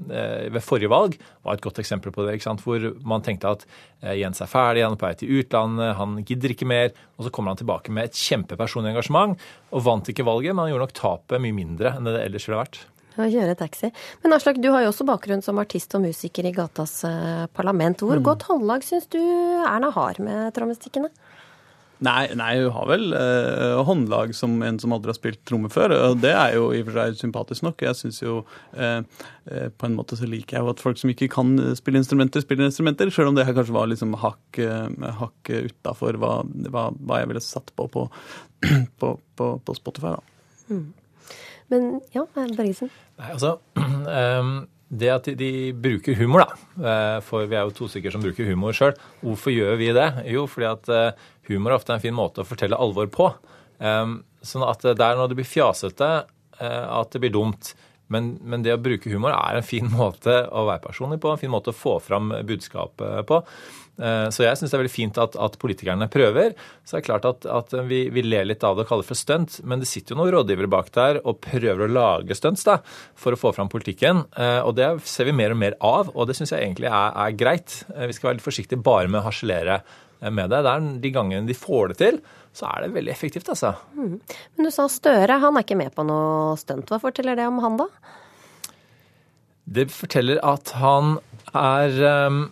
[0.09, 2.39] eh, ved forrige valg var et godt eksempel på det.
[2.63, 3.67] Hvor man tenkte at
[4.01, 6.91] eh, Jens er ferdig, han er på vei til utlandet, han gidder ikke mer.
[7.19, 9.37] Og så kommer han tilbake med et kjempepersonlig engasjement
[9.75, 12.49] og vant ikke valget, men han gjorde nok tapet mye mindre enn det det ellers
[12.49, 12.81] ville vært.
[13.15, 13.91] Å kjøre taxi.
[14.23, 16.99] Men Aslak, du har jo også bakgrunn som artist og musiker i gatas
[17.55, 18.03] parlament.
[18.03, 18.25] Hvor mm.
[18.25, 21.11] godt håndlag syns du Erna har med trommestikkene?
[22.03, 25.93] Nei, nei, hun har vel eh, håndlag som en som aldri har spilt tromme før.
[26.09, 27.85] Og det er jo i og for seg sympatisk nok.
[27.87, 28.41] Jeg synes jo
[28.75, 28.99] eh,
[29.47, 32.43] eh, På en måte så liker jeg jo at folk som ikke kan spille instrumenter,
[32.43, 33.13] spiller instrumenter.
[33.15, 36.35] Selv om det her kanskje var liksom hakk, eh, hakk utafor hva,
[36.67, 38.05] hva, hva, jeg ville satt på på,
[38.99, 40.17] på, på, på Spotify.
[40.17, 40.75] da.
[40.75, 40.87] Mm.
[41.73, 42.93] Men ja, Bergesen?
[43.19, 43.57] Nei, altså...
[43.75, 44.55] Um
[44.95, 46.65] det at de, de, bruker humor, da.
[46.77, 48.93] Eh, for vi er jo to stykker som bruker humor sjøl.
[49.23, 50.05] Hvorfor gjør vi det?
[50.29, 53.31] Jo, fordi at humor ofte er en fin måte å fortelle alvor på.
[53.81, 56.11] Um, sånn at det er når det blir fjasete
[56.61, 57.73] uh, at det blir dumt.
[58.13, 61.41] Men, men, det å bruke humor er en fin måte å være personlig på, en
[61.41, 63.41] fin måte å få fram budskapet på.
[63.95, 66.55] Uh, så jeg syns det er veldig fint at, at, politikerne prøver.
[66.83, 69.11] Så det er klart at, at vi, vi, ler litt av det og kaller det
[69.13, 72.67] for stunt, men det sitter jo noen rådgivere bak der og prøver å lage stunts
[72.67, 72.79] da,
[73.19, 74.25] for å få fram politikken.
[74.37, 77.13] Uh, og det ser vi mer og mer av, og det syns jeg egentlig er,
[77.25, 77.83] er greit.
[77.87, 79.83] vi skal være litt forsiktige bare med å harselere
[80.31, 80.61] med det.
[80.63, 82.19] det er de gangene de får det til,
[82.55, 83.73] så er det veldig effektivt, altså.
[83.97, 84.19] Mm.
[84.55, 86.89] Men du sa Støre, han er ikke med på noe stunt.
[86.89, 87.89] Hva forteller det om han, da?
[89.65, 91.17] Det forteller at han
[91.51, 91.97] er
[92.29, 92.45] um,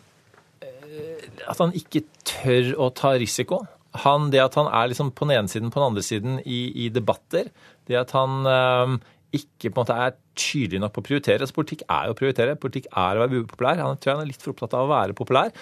[1.50, 3.64] At han ikke tør å ta risiko.
[4.04, 6.66] Han, det at han er liksom på den ene siden på den andre siden i,
[6.86, 7.52] i debatter,
[7.90, 8.96] det at han øh,
[9.38, 11.44] ikke på en måte er tydelig nok på å prioritere.
[11.44, 12.60] Altså, politikk er jo å prioritere.
[12.60, 13.82] Politikk er å være upopulær.
[13.82, 15.54] Han tror han er litt for opptatt av å være populær.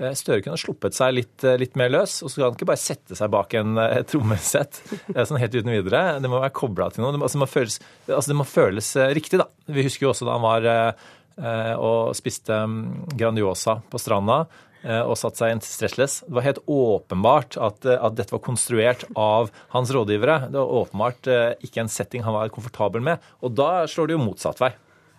[0.00, 2.70] Eh, Støre kunne sluppet seg litt, eh, litt, mer løs, og så kan han ikke
[2.72, 4.80] bare sette seg bak en trommesett
[5.28, 6.04] sånn helt uten videre.
[6.24, 7.12] Det må være kobla til noe.
[7.12, 9.48] Det må, altså, det må, føles, altså, det må føles riktig, da.
[9.68, 10.70] Vi husker jo også da han var
[11.34, 14.44] og spiste mm, Grandiosa på stranda
[14.84, 16.18] og satt seg i en stressless.
[16.26, 20.50] Det var helt åpenbart at, at, dette var konstruert av hans rådgivere.
[20.52, 21.30] Det var åpenbart
[21.64, 23.24] ikke en setting han var komfortabel med.
[23.40, 24.74] Og da slår det jo motsatt vei.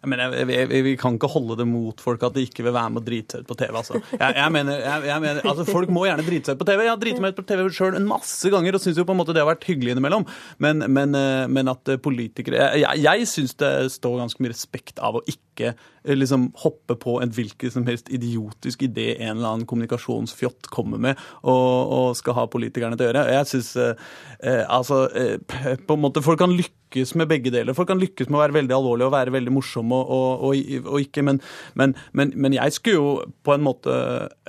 [0.09, 2.93] Men jeg, vi, vi, kan ikke holde det mot folk at de ikke vil være
[2.93, 3.71] med og drite seg ut på TV.
[3.81, 4.01] Altså.
[4.11, 6.85] Jeg, jeg, mener, jeg, mener, altså Folk må gjerne drite seg ut på TV.
[6.85, 9.15] Jeg har driti meg ut på TV sjøl en masse ganger og syns jo på
[9.15, 10.27] en måte det har vært hyggelig innimellom.
[10.63, 15.19] Men, men, eh, men at politikere Jeg, jeg syns det står ganske mye respekt av
[15.19, 19.65] å ikke Eh, liksom hoppe på en hvilken som helst idiotisk idé en eller annen
[19.69, 23.25] kommunikasjonsfjott kommer med og, og skal ha politikerne til å gjøre.
[23.33, 24.03] Jeg synes, eh,
[24.39, 27.75] eh, altså, eh, på en måte Folk kan lykkes med begge deler.
[27.77, 30.55] Folk kan lykkes med å være veldig alvorlige og være veldig morsomme og, og,
[30.85, 31.41] og ikke, men,
[31.73, 33.95] men, men, men jeg skulle jo på en måte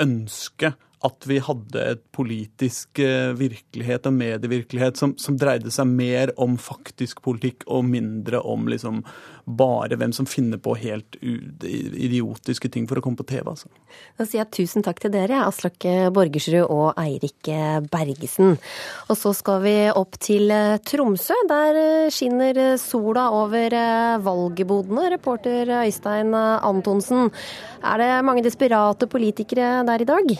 [0.02, 0.72] ønske
[1.06, 6.56] at vi hadde et politisk eh, virkelighet og medievirkelighet som, som dreide seg mer om
[6.60, 9.02] faktisk politikk og mindre om liksom
[9.46, 13.44] bare hvem som finner på helt idiotiske ting for å komme på TV.
[13.46, 13.70] Altså.
[14.18, 17.52] Da sier jeg tusen takk til dere, Aslak Borgersrud og Eirik
[17.92, 18.56] Bergesen.
[19.06, 21.38] Og så skal vi opp til eh, Tromsø.
[21.46, 23.78] Der eh, skinner sola over
[24.26, 25.06] valgbodene.
[25.14, 27.30] Reporter Øystein Antonsen.
[27.86, 30.36] Er det mange desperate politikere der i dag?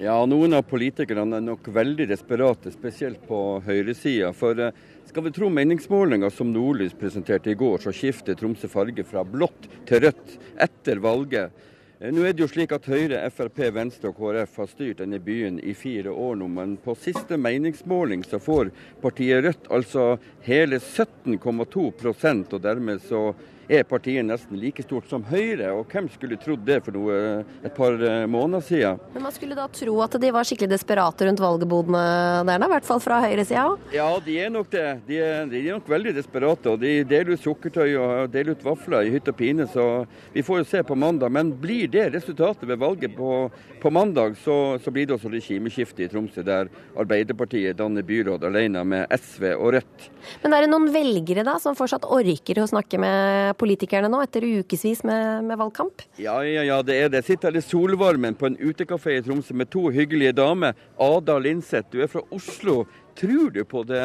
[0.00, 4.30] Ja, noen av politikerne er nok veldig desperate, spesielt på høyresida.
[4.32, 9.04] For eh, skal vi tro meningsmålinga som Nordlys presenterte i går, så skifter Tromsø farge
[9.04, 11.52] fra blått til rødt etter valget.
[12.00, 15.20] Eh, nå er det jo slik at Høyre, Frp, Venstre og KrF har styrt denne
[15.20, 18.72] byen i fire år nå, men på siste meningsmåling så får
[19.04, 20.14] partiet Rødt altså
[20.48, 23.26] hele 17,2% og dermed så
[23.72, 25.70] er partiet nesten like stort som Høyre.
[25.76, 27.16] Og hvem skulle trodd det for noe
[27.64, 29.00] et par eh, måneder siden?
[29.14, 32.02] Men man skulle da tro at de var skikkelig desperate rundt valgbodene
[32.48, 32.68] der, da?
[32.68, 33.64] I hvert fall fra høyresida?
[33.94, 34.86] Ja, de er nok det.
[35.08, 36.74] De er, de er, nok veldig desperate.
[36.74, 39.88] Og de deler ut sukkertøy og deler ut vafler i hytt og pine, så
[40.34, 41.32] vi får jo se på mandag.
[41.32, 43.32] Men blir det resultatet ved valget på,
[43.82, 48.84] på mandag, så, så, blir det også regimeskifte i Tromsø, der Arbeiderpartiet danner byråd alene
[48.86, 50.08] med SV og Rødt.
[50.44, 54.44] Men er det noen velgere da som fortsatt orker å snakke med politikerne nå, etter
[54.60, 56.02] ukevis med, med, valgkamp?
[56.20, 57.22] Ja, ja, ja, det er det.
[57.26, 60.74] Sitter her i solvarmen på en utekafé i Tromsø med to hyggelige damer.
[61.00, 62.82] Ada Linseth, du er fra Oslo.
[63.18, 64.02] Tror du på det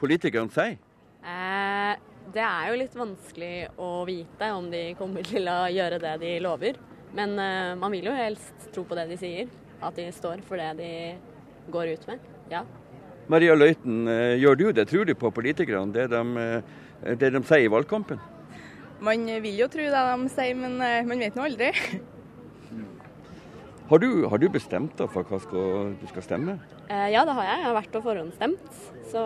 [0.00, 0.76] politikerne sier?
[1.20, 1.94] Eh,
[2.34, 6.36] det er jo litt vanskelig å vite om de kommer til å gjøre det de
[6.44, 6.78] lover.
[7.16, 9.50] Men eh, man vil jo helst tro på det de sier.
[9.80, 10.92] At de står for det de
[11.72, 12.28] går ut med.
[12.52, 12.64] Ja.
[13.30, 14.84] Maria Løiten, eh, gjør du det?
[14.90, 18.20] Tror du på politikerne, det de, eh, det de sier i valgkampen?
[19.00, 21.70] Man vil jo tro det de sier, men eh, man vet nå aldri.
[23.90, 26.58] Har du, har du, bestemt deg for hva skal, du skal stemme?
[26.84, 27.56] Eh, ja, det har jeg.
[27.56, 28.76] Jeg har vært og forhåndsstemt.
[29.10, 29.24] Så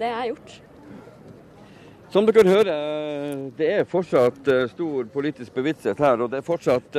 [0.00, 0.56] det har jeg gjort.
[2.08, 6.24] Som dere hører, det er fortsatt eh, stor politisk bevissthet her.
[6.24, 6.96] Og det er fortsatt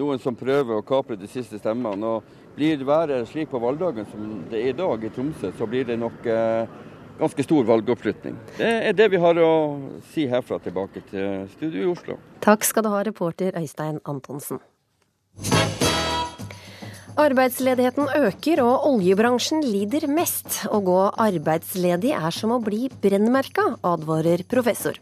[0.00, 2.16] noen som prøver å kapre de siste stemmene.
[2.16, 5.84] Og blir været slik på valgdagen som det er i dag i Tromsø, så blir
[5.86, 6.24] det nok
[7.18, 8.36] ganske stor valgoppslutning.
[8.58, 9.52] Det er det vi har å
[10.12, 12.18] si herfra tilbake til studio i Oslo.
[12.44, 14.62] Takk skal du ha, reporter Øystein Antonsen.
[17.18, 20.60] Arbeidsledigheten øker, og oljebransjen lider mest.
[20.70, 25.00] Å gå arbeidsledig er som å bli brennmerka, advarer professor.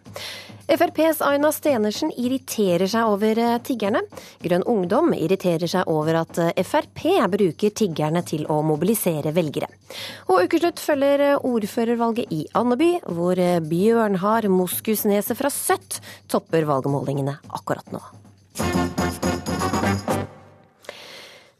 [0.66, 4.02] FrPs Aina Stenersen irriterer seg over eh, tiggerne.
[4.42, 9.70] Grønn Ungdom irriterer seg over at eh, Frp bruker tiggerne til å mobilisere velgere.
[10.26, 13.38] Og ukeslutt følger eh, ordførervalget i Andeby, hvor
[13.70, 18.02] Bjørnhard Moskusneset fra Søtt topper valgmålingene akkurat nå.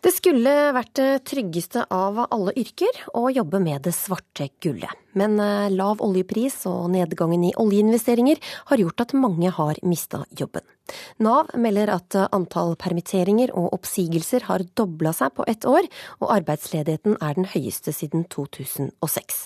[0.06, 4.92] Det skulle vært det tryggeste av alle yrker å jobbe med det svarte gullet.
[5.18, 8.38] Men eh, lav oljepris og nedgangen i oljeinvesteringer
[8.68, 10.62] har gjort at mange har mista jobben.
[11.18, 15.90] Nav melder at antall permitteringer og oppsigelser har dobla seg på ett år,
[16.22, 19.42] og arbeidsledigheten er den høyeste siden 2006.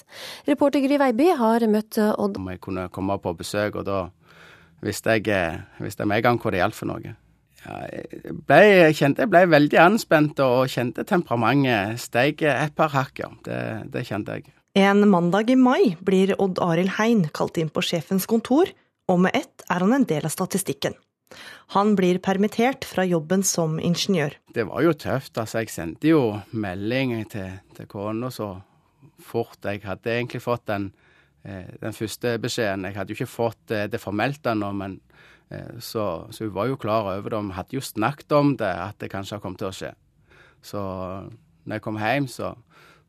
[0.51, 4.85] Reporter Gry Veiby har møtt Odd Om jeg kunne komme på besøk, og da eh,
[4.85, 7.17] visste jeg med en gang hva det gjaldt for noe.
[7.65, 12.95] Ja, jeg, ble, jeg kjente jeg ble veldig anspent og kjente temperamentet steg et par
[12.95, 13.29] hakk, ja.
[13.45, 13.61] Det,
[13.93, 14.49] det, kjente jeg.
[14.81, 18.71] En mandag i mai blir Odd Arild Hein kalt inn på sjefens kontor,
[19.11, 20.97] og med ett er han en del av statistikken.
[21.75, 24.35] Han blir permittert fra jobben som ingeniør.
[24.55, 25.39] Det var jo tøft.
[25.39, 28.57] altså Jeg sendte jo melding til, til kona så
[29.23, 29.59] fort.
[29.65, 30.91] Jeg hadde egentlig fått den,
[31.45, 32.89] eh, den første beskjeden.
[32.89, 35.01] Jeg hadde jo ikke fått eh, det formelt ennå, men
[35.83, 37.43] så, så, hun var jo klar over det.
[37.49, 39.93] Vi hadde jo snakket om det, at det kanskje kommet til å skje.
[40.63, 42.53] Så når jeg kom hjem, så,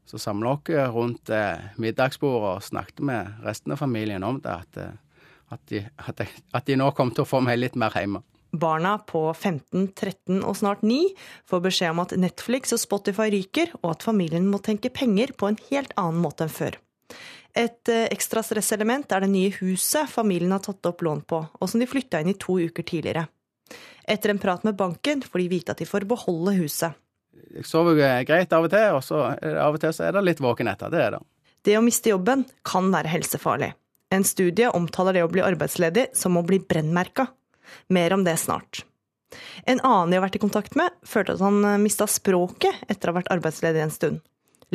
[0.10, 4.58] så samla vi rundt eh, middagsbordet og snakket med resten av familien om det.
[4.66, 7.96] At, eh, at, de, at, at de nå kom til å få meg litt mer
[7.96, 8.24] hjemme.
[8.52, 11.14] Barna på 15, 13 og snart 9
[11.48, 15.48] får beskjed om at Netflix og Spotify ryker, og at familien må tenke penger på
[15.48, 16.76] en helt annen måte enn før.
[17.58, 21.70] Et eh, ekstra stresselement er det nye huset familien har tatt opp lån på, og
[21.70, 23.26] som de flytta inn i to uker tidligere.
[24.08, 26.96] Etter en prat med banken får de vite at de får beholde huset.
[27.52, 30.42] Jeg sover greit av og til, og så av og til så er det litt
[30.44, 30.92] våken etter.
[30.92, 31.22] Det er det.
[31.68, 33.72] Det å miste jobben kan være helsefarlig.
[34.12, 37.28] En studie omtaler det å bli arbeidsledig som å bli brennmerka.
[37.94, 38.84] Mer om det snart.
[39.64, 43.14] En annen de har vært i kontakt med, følte at han mista språket etter å
[43.14, 44.20] ha vært arbeidsledig en stund.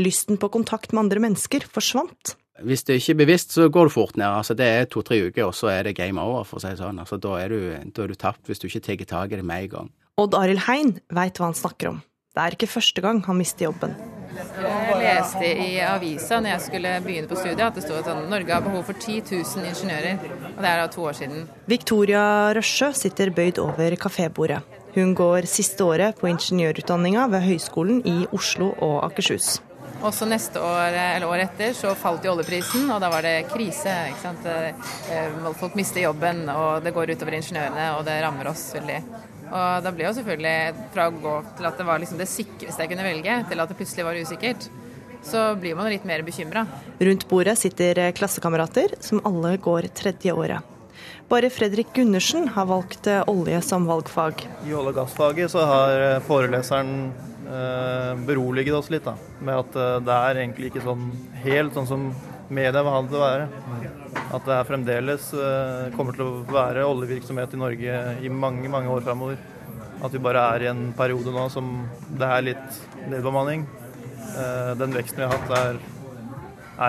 [0.01, 2.37] Lysten på kontakt med andre mennesker forsvant.
[2.65, 4.27] Hvis det ikke er bevisst, så går du fort ned.
[4.27, 6.81] Altså, det er to-tre uker, og så er det game over, for å si det
[6.81, 7.01] sånn.
[7.03, 7.59] Altså, da, er du,
[7.93, 9.91] da er du tapt hvis du ikke tar tak i det med en gang.
[10.17, 12.05] Odd Arild Hein veit hva han snakker om.
[12.37, 13.95] Det er ikke første gang han mister jobben.
[14.37, 18.27] Jeg leste i avisa når jeg skulle begynne på studiet at det stod at sånn,
[18.29, 20.27] Norge har behov for 10 000 ingeniører.
[20.51, 21.47] Og det er da to år siden.
[21.69, 22.25] Victoria
[22.57, 24.61] Røsjø sitter bøyd over kafébordet.
[24.97, 29.59] Hun går siste året på ingeniørutdanninga ved Høgskolen i Oslo og Akershus.
[30.07, 33.91] Også neste år, eller året etter, så falt jo oljeprisen, og da var det krise.
[34.13, 34.45] ikke sant?
[34.47, 39.01] Eh, folk mister jobben, og det går utover ingeniørene, og det rammer oss veldig.
[39.47, 42.83] Og da ble jo selvfølgelig fra å gå til at det var liksom det sikreste
[42.83, 44.69] jeg kunne velge, til at det plutselig var usikkert,
[45.27, 46.67] så blir man litt mer bekymra.
[47.03, 50.75] Rundt bordet sitter klassekamerater som alle går tredje året.
[51.27, 54.47] Bare Fredrik Gundersen har valgt olje som valgfag.
[54.63, 57.11] I olje- og gassfaget så har foreleseren
[58.27, 61.05] beroliget oss litt da, med at det er egentlig ikke sånn
[61.45, 62.09] helt sånn som
[62.49, 63.47] media vil ha det til å være.
[64.37, 65.29] At det fremdeles
[65.95, 69.39] kommer til å være oljevirksomhet i Norge i mange, mange år framover.
[70.03, 71.73] At vi bare er i en periode nå som
[72.19, 73.67] det er litt nedbemanning.
[74.83, 75.83] Den veksten vi har hatt, er,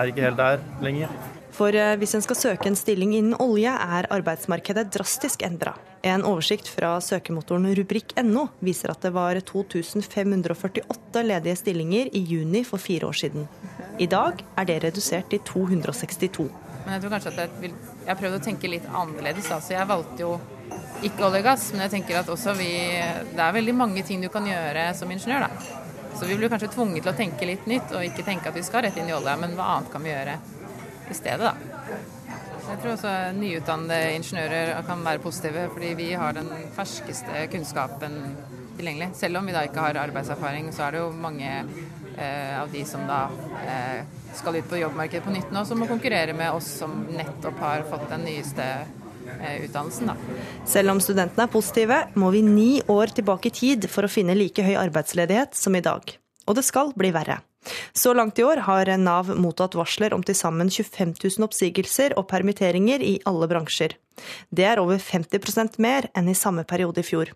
[0.00, 1.37] er ikke helt der lenger.
[1.58, 5.72] For hvis en skal søke en stilling innen olje, er arbeidsmarkedet drastisk endra.
[6.06, 12.78] En oversikt fra søkemotoren rubrikk.no viser at det var 2548 ledige stillinger i juni for
[12.78, 13.48] fire år siden.
[13.98, 16.46] I dag er det redusert til 262.
[16.84, 17.74] Men jeg tror kanskje at jeg, vil,
[18.06, 19.50] jeg har å tenke litt annerledes.
[19.50, 19.58] Da.
[19.58, 20.36] Så jeg valgte jo
[21.02, 22.70] ikke olje og gass, men jeg tenker at også vi
[23.34, 25.74] Det er veldig mange ting du kan gjøre som ingeniør, da.
[26.14, 28.64] Så vi blir kanskje tvunget til å tenke litt nytt, og ikke tenke at vi
[28.66, 30.38] skal rett inn i olja, men hva annet kan vi gjøre
[31.16, 31.54] stedet, da.
[32.68, 38.18] Jeg tror også nyutdannede ingeniører kan være positive, fordi vi har den ferskeste kunnskapen
[38.76, 39.14] tilgjengelig.
[39.16, 42.84] Selv om vi da ikke har arbeidserfaring, så er det jo mange eh, av de
[42.86, 43.24] som da
[43.64, 44.04] eh,
[44.36, 47.88] skal ut på jobbmarkedet på nytt nå, som må konkurrere med oss som nettopp har
[47.88, 50.12] fått den nyeste eh, utdannelsen.
[50.12, 50.38] Da.
[50.68, 54.36] Selv om studentene er positive, må vi ni år tilbake i tid for å finne
[54.38, 56.18] like høy arbeidsledighet som i dag.
[56.48, 57.40] Og det skal bli verre.
[57.92, 62.28] Så langt i år har Nav mottatt varsler om til sammen 25 000 oppsigelser og
[62.30, 63.96] permitteringer i alle bransjer.
[64.50, 67.32] Det er over 50% mer enn i samme periode i fjor.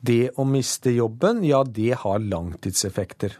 [0.00, 3.38] Det å miste jobben, ja det har langtidseffekter.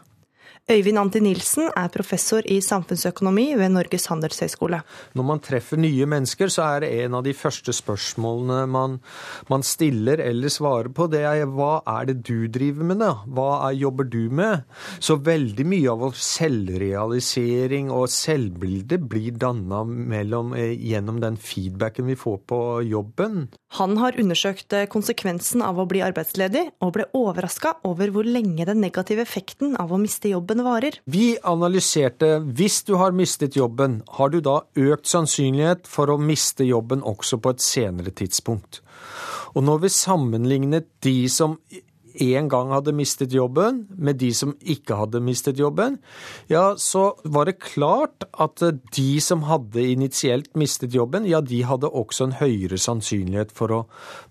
[0.67, 4.81] Øyvind Anti Nilsen er professor i samfunnsøkonomi ved Norges handelshøyskole.
[5.15, 8.97] Når man treffer nye mennesker, så er det en av de første spørsmålene man,
[9.47, 13.13] man stiller eller svarer på, det er hva er det du driver med, da?
[13.31, 14.65] Hva er, jobber du med?
[14.99, 19.85] Så veldig mye av vår selvrealisering og selvbilde blir danna
[20.19, 23.47] eh, gjennom den feedbacken vi får på jobben.
[23.79, 28.83] Han har undersøkt konsekvensen av å bli arbeidsledig, og ble overraska over hvor lenge den
[28.83, 30.99] negative effekten av å miste jobben varer.
[31.05, 36.67] Vi analyserte hvis du har mistet jobben, har du da økt sannsynlighet for å miste
[36.67, 38.81] jobben også på et senere tidspunkt.
[39.55, 41.57] Og når vi sammenlignet de som
[42.23, 45.97] en gang hadde mistet jobben, med de som ikke hadde mistet jobben,
[46.51, 48.63] ja, så var det klart at
[48.95, 53.87] de som hadde initielt mistet jobben, ja, de hadde også en høyere sannsynlighet for å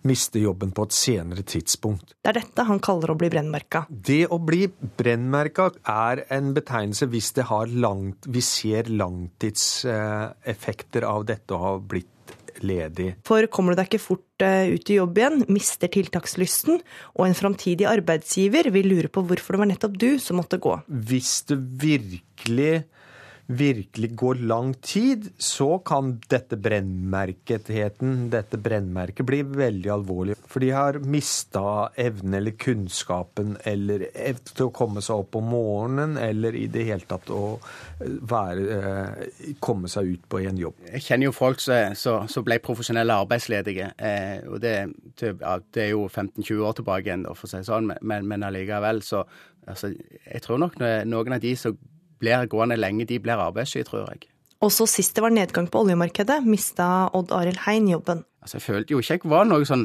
[0.08, 2.06] miste jobben på et senere tidspunkt.
[2.22, 3.80] Det er dette han kaller å bli brennmerka.
[3.90, 4.62] Det å bli
[4.98, 11.78] brennmerka er en betegnelse hvis det har langt, vi ser langtidseffekter av dette å ha
[11.78, 12.15] blitt
[12.64, 13.12] ledig.
[13.26, 16.82] For kommer du deg ikke fort ut i jobb igjen, mister tiltakslysten,
[17.16, 20.76] og en framtidig arbeidsgiver vil lure på hvorfor det var nettopp du som måtte gå.
[20.86, 22.86] Hvis du virkelig
[23.46, 30.36] virkelig går lang tid, så kan dette brennmerketheten, dette brennmerket, bli veldig alvorlig.
[30.50, 34.08] For de har mista evnen eller kunnskapen eller
[34.50, 37.56] til å komme seg opp om morgenen, eller i det hele tatt å
[38.00, 38.80] være,
[39.62, 40.82] komme seg ut på en jobb.
[40.90, 43.92] Jeg kjenner jo folk som ble profesjonelle arbeidsledige.
[43.96, 44.76] Eh, og det,
[45.22, 45.36] det,
[45.86, 49.22] er jo 15-20 år tilbake igjen, for å si sånn, men, men allikevel så
[49.66, 51.76] altså, Jeg tror nok noen av de som
[52.22, 54.28] blir gående lenge, de blir arbeidssky, tror jeg.
[54.64, 58.24] Også sist det var nedgang på oljemarkedet, mista Odd Arild Hein jobben.
[58.40, 59.84] Altså, jeg følte jo ikke jeg var noe sånn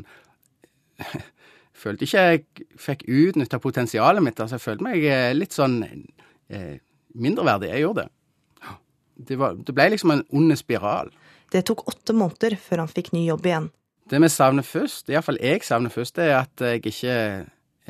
[1.02, 1.24] jeg
[1.84, 4.40] følte ikke jeg fikk utnytta potensialet mitt.
[4.40, 6.78] Altså, jeg følte meg litt sånn eh,
[7.18, 7.72] mindreverdig.
[7.74, 8.76] Jeg gjorde det.
[9.22, 11.12] Det, var, det ble liksom en ond spiral.
[11.52, 13.72] Det tok åtte måneder før han fikk ny jobb igjen.
[14.12, 17.18] Det vi savner først, iallfall jeg savner først, det er at jeg ikke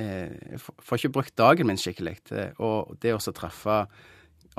[0.01, 2.17] eh, får ikke brukt dagen min skikkelig.
[2.61, 3.83] Og det å treffe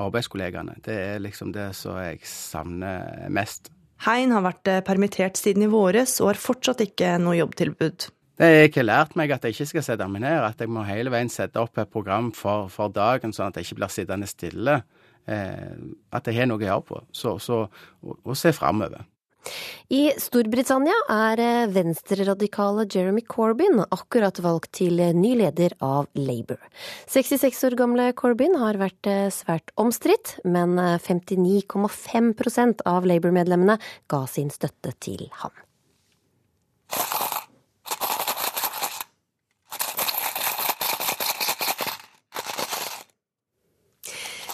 [0.01, 3.69] arbeidskollegaene, det er liksom det som jeg savner mest.
[4.03, 8.09] Hein har vært permittert siden i våres og har fortsatt ikke noe jobbtilbud.
[8.33, 10.83] Det har ikke lært meg at jeg ikke skal sette meg ned, at jeg må
[10.87, 14.29] hele veien sette opp et program for, for dagen, sånn at jeg ikke blir sittende
[14.29, 14.79] stille.
[15.29, 15.75] Eh,
[16.11, 17.61] at jeg har noe å gjøre på, så, så,
[18.01, 19.05] og, og se framover.
[19.93, 26.59] I Storbritannia er eh, venstreradikale Jeremy Corbyn akkurat valgt til eh, ny leder av Labour.
[27.11, 33.77] 66 år gamle Corbyn har vært eh, svært omstridt, men 59,5% av Labour-medlemmene
[34.11, 35.53] ga sin støtte til ham.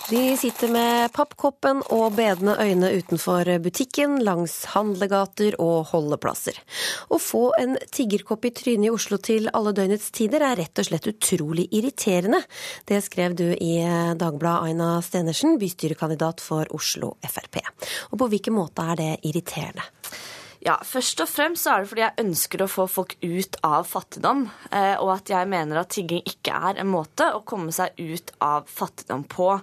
[0.10, 6.57] De sitter med pappkoppen og bedende øyne utenfor butikken, langs handlegater og holdeplasser.
[7.14, 10.89] Å få en tiggerkopp i trynet i Oslo til alle døgnets tider er rett og
[10.89, 12.41] slett utrolig irriterende.
[12.89, 13.76] Det skrev du i
[14.18, 17.62] Dagbladet, Aina Stenersen, bystyrekandidat for Oslo Frp.
[18.10, 19.86] Og på hvilken måte er det irriterende?
[20.60, 23.86] Ja, Først og fremst så er det fordi jeg ønsker å få folk ut av
[23.88, 24.41] fattigdom.
[24.76, 28.34] Eh, og at jeg mener at tigging ikke er en måte å komme seg ut
[28.43, 29.53] av fattigdom på.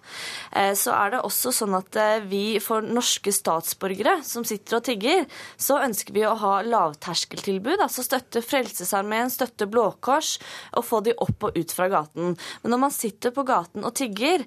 [0.57, 4.86] Eh, så er det også sånn at eh, vi for norske statsborgere som sitter og
[4.88, 5.26] tigger,
[5.61, 7.76] så ønsker vi å ha lavterskeltilbud.
[7.76, 10.38] Altså støtte Frelsesarmeen, støtte Blå Kors,
[10.80, 12.38] og få de opp og ut fra gaten.
[12.64, 14.47] Men når man sitter på gaten og tigger,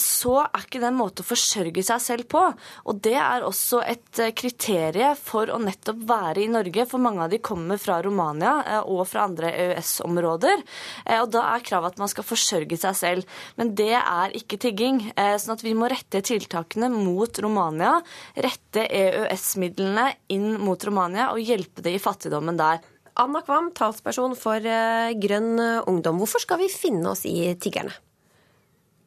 [0.00, 2.46] så er ikke det en måte å forsørge seg selv på.
[2.88, 7.24] Og det er også et kriterium for å nettopp nettopp være i Norge, for mange
[7.24, 10.62] av de kommer fra Romania eh, og fra andre EØS-områder.
[11.06, 13.36] Eh, og Da er kravet at man skal forsørge seg selv.
[13.58, 15.02] Men det er ikke tigging.
[15.16, 17.98] Eh, sånn at vi må rette tiltakene mot Romania,
[18.36, 22.82] rette EØS-midlene inn mot Romania og hjelpe det i fattigdommen der.
[23.20, 26.18] Anna Kvam, talsperson for Grønn ungdom.
[26.18, 27.94] Hvorfor skal vi finne oss i tiggerne?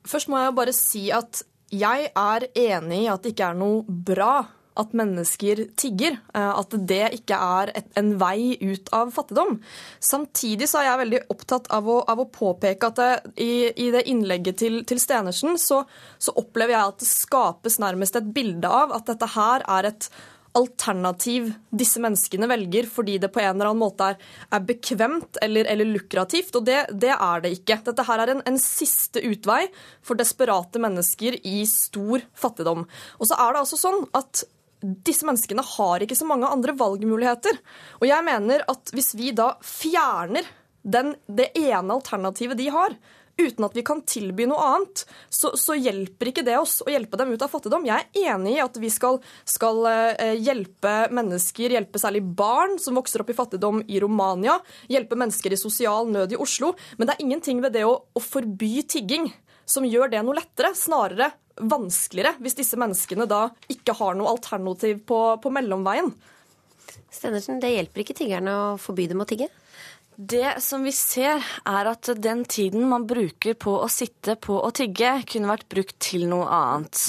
[0.08, 3.84] Først må jeg bare si at jeg er enig i at det ikke er noe
[3.84, 4.46] bra
[4.80, 6.20] at mennesker tigger.
[6.34, 9.58] Eh, at det ikke er et, en vei ut av fattigdom.
[10.04, 13.12] Samtidig så er jeg veldig opptatt av å, av å påpeke at det,
[13.44, 15.84] i, i, det innlegget til, til Stenersen så,
[16.18, 20.10] så, opplever jeg at det skapes nærmest et bilde av at dette her er et
[20.58, 24.20] alternativ disse menneskene velger fordi det på en eller annen måte er,
[24.54, 26.56] er bekvemt eller, eller, lukrativt.
[26.58, 27.80] Og det, det, er det ikke.
[27.86, 29.66] Dette her er en, en, siste utvei
[30.06, 32.86] for desperate mennesker i stor fattigdom.
[33.20, 34.46] Og så er det altså sånn at
[34.82, 37.60] disse menneskene har ikke så mange andre valgmuligheter.
[38.02, 40.48] Og jeg mener at hvis vi da fjerner
[40.88, 42.96] den, det ene alternativet de har,
[43.38, 47.20] uten at vi kan tilby noe annet, så, så, hjelper ikke det oss å hjelpe
[47.20, 47.86] dem ut av fattigdom.
[47.86, 52.98] Jeg er enig i at vi skal, skal uh, hjelpe mennesker, hjelpe særlig barn som
[52.98, 54.58] vokser opp i fattigdom i Romania,
[54.90, 58.24] hjelpe mennesker i sosial nød i Oslo, men det er ingenting ved det å, å
[58.24, 59.30] forby tigging
[59.68, 60.74] som gjør det noe lettere.
[60.78, 66.12] Snarere vanskeligere hvis disse menneskene da ikke har noe alternativ på, på mellomveien.
[67.14, 69.50] Stenersen, det hjelper ikke tiggerne å forby dem å tigge?
[70.18, 74.72] Det som vi ser, er at den tiden man bruker på å sitte på å
[74.74, 77.02] tigge, kunne vært brukt til noe annet.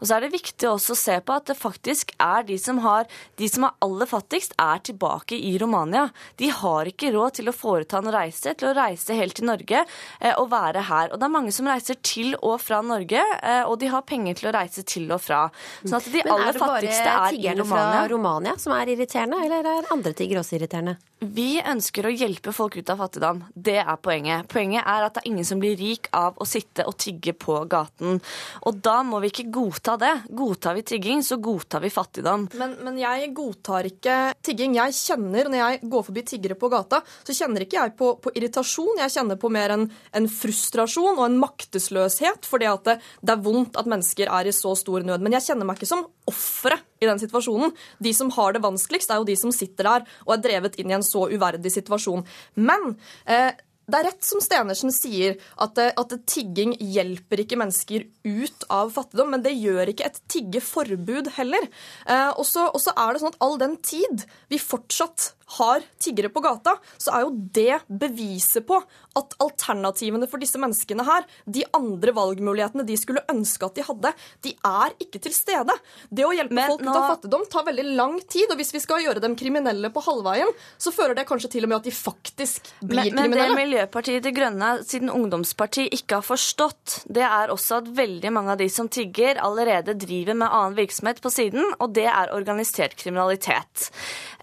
[0.00, 2.80] Og så er det viktig også å se på at det faktisk er de som,
[2.82, 3.06] har,
[3.38, 6.08] de som er aller fattigst, er tilbake i Romania.
[6.42, 9.84] De har ikke råd til å foreta en reise, til å reise helt til Norge
[9.84, 11.14] eh, og være her.
[11.14, 14.42] Og det er mange som reiser til og fra Norge, eh, og de har penger
[14.42, 15.44] til å reise til og fra.
[15.84, 17.30] Sånn at de aller fattigste er i Romania.
[17.30, 20.58] Men er det bare tiggerne fra Romania som er irriterende, eller er andre tiggere også
[20.58, 20.98] irriterende?
[21.22, 23.42] Vi ønsker å hjelpe folk ut av fattigdom.
[23.54, 24.48] Det er poenget.
[24.50, 27.58] Poenget er at det er ingen som blir rik av å sitte og tigge på
[27.70, 28.20] gaten.
[28.68, 30.12] Og da må vi ikke godta det.
[30.36, 32.48] Godtar vi tigging, så godtar vi fattigdom.
[32.58, 34.76] Men, men jeg godtar ikke tigging.
[34.80, 38.34] Jeg kjenner, Når jeg går forbi tiggere på gata, så kjenner ikke jeg på, på
[38.34, 39.02] irritasjon.
[39.04, 43.44] Jeg kjenner på mer en, en, frustrasjon og en maktesløshet fordi at det, det er
[43.44, 45.24] vondt at mennesker er i så stor nød.
[45.24, 47.74] Men jeg kjenner meg ikke som offeret i den situasjonen.
[48.02, 50.90] De som har det vanskeligst, er jo de som sitter der og er drevet inn
[50.90, 52.24] i en så uverdig situasjon.
[52.58, 53.52] Men eh,
[53.86, 58.90] det er rett som Stenersen sier, at, eh, at, tigging hjelper ikke mennesker ut av
[58.94, 59.30] fattigdom.
[59.36, 61.68] Men det gjør ikke et tiggeforbud heller.
[62.06, 66.42] Eh, og så er det sånn at all den tid vi fortsatt har tiggere på
[66.42, 68.80] gata, så er jo det beviset på
[69.16, 74.12] at alternativene for disse menneskene her, de andre valgmulighetene de skulle ønske at de hadde,
[74.44, 75.76] de er ikke til stede.
[76.10, 76.90] Det å hjelpe Men folk nå...
[76.90, 80.02] ut av fattigdom tar veldig lang tid, og hvis vi skal gjøre dem kriminelle på
[80.04, 80.50] halvveien,
[80.82, 83.46] så fører det kanskje til og med at de faktisk blir men, kriminelle.
[83.46, 88.34] Men det Miljøpartiet De Grønne siden ungdomsparti ikke har forstått, det er også at veldig
[88.34, 92.34] mange av de som tigger, allerede driver med annen virksomhet på siden, og det er
[92.34, 93.88] organisert kriminalitet.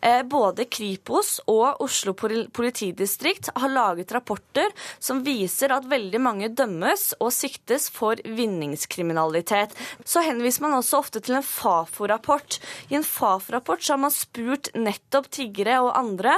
[0.01, 4.69] Eh, både Kripos Kripos og Oslo politidistrikt har laget rapporter
[5.01, 9.73] som viser at veldig mange dømmes og siktes for vinningskriminalitet.
[10.05, 12.59] Så henviser man også ofte til en Fafo-rapport.
[12.93, 16.35] I en Fafo-rapport har man spurt nettopp tiggere og andre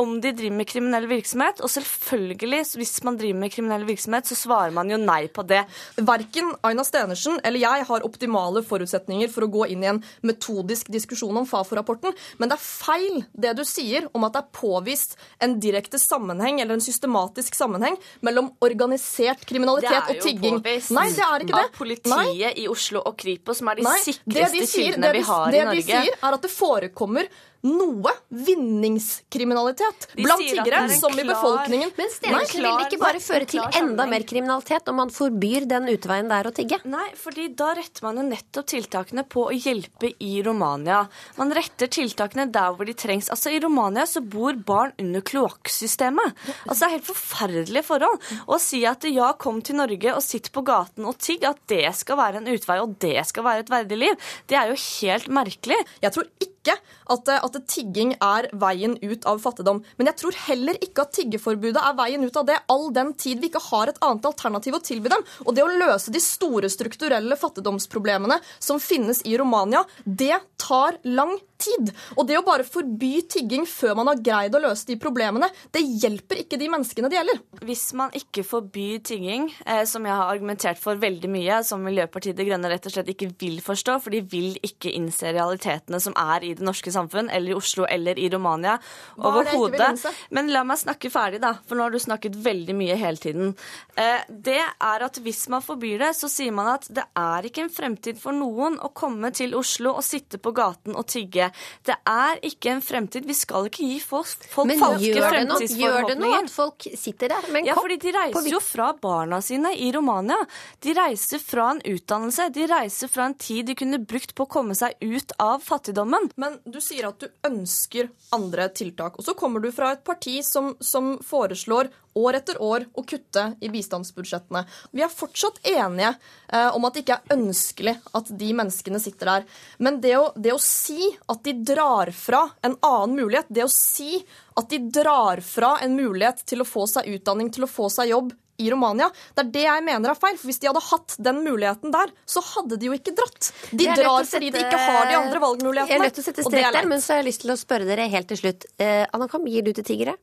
[0.00, 4.38] om de driver med kriminell virksomhet, og selvfølgelig, hvis man driver med kriminell virksomhet, så
[4.38, 5.64] svarer man jo nei på det.
[5.98, 10.88] Verken Aina Stenersen eller jeg har optimale forutsetninger for å gå inn i en metodisk
[10.94, 15.16] diskusjon om Fafo-rapporten, men det er feil det du sier om at det er påvist
[15.42, 20.60] en direkte sammenheng eller en systematisk sammenheng mellom organisert kriminalitet og tigging.
[20.62, 21.64] Nei, det er ikke det.
[21.64, 22.52] Av politiet Nei.
[22.62, 25.64] i Oslo og Kripos, som er de Nei, sikreste de sier, kildene vi har i
[25.64, 25.82] Norge.
[25.82, 27.30] Det de sier, er at det forekommer
[27.66, 31.90] noe vinningskriminalitet blant tiggere, som i befolkningen.
[31.96, 35.88] Men stedet vil det ikke bare føre til enda mer kriminalitet om man forbyr den
[35.90, 36.78] utveien der å tigge?
[36.88, 41.04] Nei, fordi da retter man jo nettopp tiltakene på å hjelpe i Romania.
[41.38, 43.30] Man retter tiltakene der hvor de trengs.
[43.34, 46.36] Altså I Romania så bor barn under kloakksystemet.
[46.66, 48.28] Altså Det er helt forferdelige forhold.
[48.46, 51.86] Å si at ja, kom til Norge og sitt på gaten og tigg, at det
[51.96, 55.28] skal være en utvei og det skal være et verdig liv, det er jo helt
[55.32, 55.78] merkelig.
[56.04, 59.82] Jeg tror ikke at, at tigging er veien ut av fattigdom.
[59.96, 63.42] Men jeg tror heller ikke at tiggeforbudet er veien ut av det, all den tid
[63.42, 65.24] vi ikke har et annet alternativ å tilby dem.
[65.46, 71.36] Og det å løse de store strukturelle fattigdomsproblemene som finnes i Romania, det tar lang
[71.58, 71.92] tid.
[72.16, 75.82] Og det å bare forby tigging før man har greid å løse de problemene, det
[75.82, 77.42] hjelper ikke de menneskene det gjelder.
[77.66, 82.36] Hvis man ikke forbyr tigging, eh, som jeg har argumentert for veldig mye, som Miljøpartiet
[82.38, 86.16] De Grønne rett og slett ikke vil forstå, for de vil ikke innse realitetene som
[86.18, 88.78] er i det norske samfunn, eller i Oslo eller i Romania
[89.18, 90.06] overhodet.
[90.34, 93.54] Men la meg snakke ferdig, da, for nå har du snakket veldig mye hele tiden.
[93.98, 97.66] Eh, det er at hvis man forbyr det, så sier man at det er ikke
[97.66, 101.47] en fremtid for noen å komme til Oslo og sitte på gaten og tigge.
[101.86, 103.26] Det er ikke en fremtid.
[103.28, 106.88] Vi skal ikke gi folk, folk Men falske gjør Men gjør det noe at folk
[106.98, 110.38] sitter der Men, Ja, fordi de reiser jo fra barna sine i Romania.
[110.84, 112.48] De reiser fra en utdannelse.
[112.54, 116.30] De reiser fra en tid de kunne brukt på å komme seg ut av fattigdommen.
[116.40, 119.18] Men du sier at du ønsker andre tiltak.
[119.18, 123.44] Og så kommer du fra et parti som, som foreslår år etter år å kutte
[123.62, 124.64] i bistandsbudsjettene.
[124.96, 129.32] Vi er fortsatt enige eh, om at det ikke er ønskelig at de menneskene sitter
[129.32, 129.46] der.
[129.82, 133.72] Men det å, det å si at de drar fra en annen mulighet, det å
[133.72, 134.18] si
[134.58, 138.12] at de drar fra en mulighet til å få seg utdanning, til å få seg
[138.12, 139.10] jobb i Romania.
[139.34, 140.38] Det er det jeg mener er feil.
[140.38, 143.50] For hvis de hadde hatt den muligheten der, så hadde de jo ikke dratt.
[143.70, 144.32] De drar sette...
[144.34, 145.94] fordi de ikke har de andre valgmulighetene.
[145.94, 147.54] Jeg er nødt til å sette strek er der, men så har jeg lyst til
[147.54, 148.66] å spørre dere helt til slutt.
[148.82, 150.16] Eh, Anna Kam, gir du til tiggere?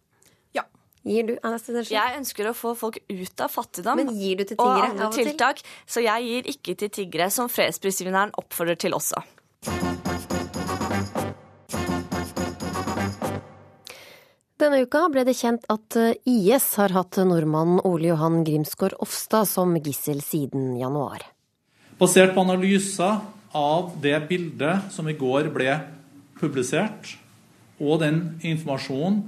[0.55, 0.65] Ja.
[1.07, 1.95] Gir du, Anna Stenersen?
[1.95, 5.07] Jeg ønsker å få folk ut av fattigdom Men gir du til og andre av
[5.07, 5.31] og til?
[5.31, 9.23] tiltak, så jeg gir ikke til tiggere, som fredsprisvinneren oppfordrer til også.
[14.65, 19.45] Denne uka ble det kjent at eh, IS har hatt nordmannen Ole Johan Grimsgaard Ofstad
[19.45, 21.21] som gissel siden januar.
[21.99, 23.19] Basert på analyser
[23.53, 25.75] av det bildet som i går ble
[26.39, 27.11] publisert,
[27.77, 29.19] og den informasjonen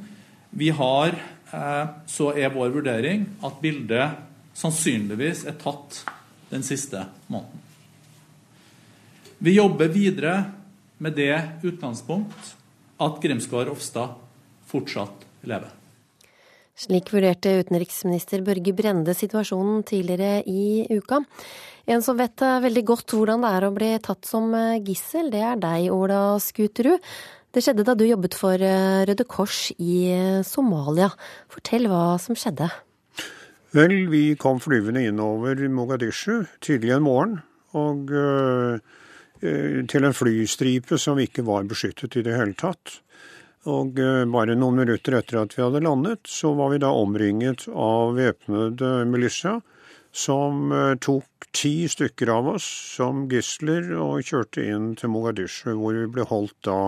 [0.58, 1.14] vi har,
[1.54, 4.18] eh, så er vår vurdering at bildet
[4.58, 6.02] sannsynligvis er tatt
[6.50, 7.62] den siste måneden.
[9.38, 10.34] Vi jobber videre
[10.98, 12.56] med det utgangspunkt
[12.98, 14.18] at Grimsgaard Ofstad
[14.66, 15.74] fortsatt lever.
[16.78, 21.24] Slik vurderte utenriksminister Børge Brende situasjonen tidligere i uka.
[21.90, 25.42] En som vet veldig godt hvordan det er å bli tatt som eh, gissel, det
[25.42, 27.02] er deg, Ola Skuterud.
[27.58, 31.08] Det skjedde da du jobbet for eh, Røde Kors i eh, Somalia.
[31.50, 32.68] Fortell hva som skjedde.
[33.74, 37.40] Vel, vi kom flyvende innover Mogadishu tidlig en morgen,
[37.74, 38.78] og øh,
[39.42, 43.00] øh, til en flystripe som ikke var beskyttet i det hele tatt.
[43.68, 47.66] Og øh, bare noen minutter etter at vi hadde landet, så var vi da omringet
[47.68, 49.58] av væpnede militia,
[50.16, 55.98] som øh, tok ti stykker av oss som gisler og kjørte inn til Mogadishu, hvor
[55.98, 56.80] vi ble holdt da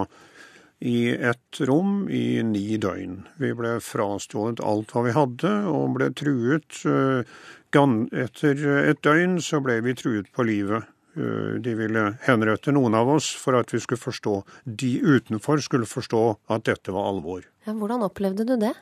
[0.79, 3.17] i ett rom i ni døgn.
[3.43, 6.85] Vi ble frastjålet alt hva vi hadde, og ble truet.
[6.87, 7.27] eh,
[8.23, 10.87] Etter et døgn så ble vi truet på livet.
[11.19, 15.89] Eh, De ville henrette noen av oss for at vi skulle forstå, de utenfor skulle
[15.89, 16.23] forstå
[16.55, 17.43] at dette var alvor.
[17.67, 18.73] Ja, hvordan opplevde du det?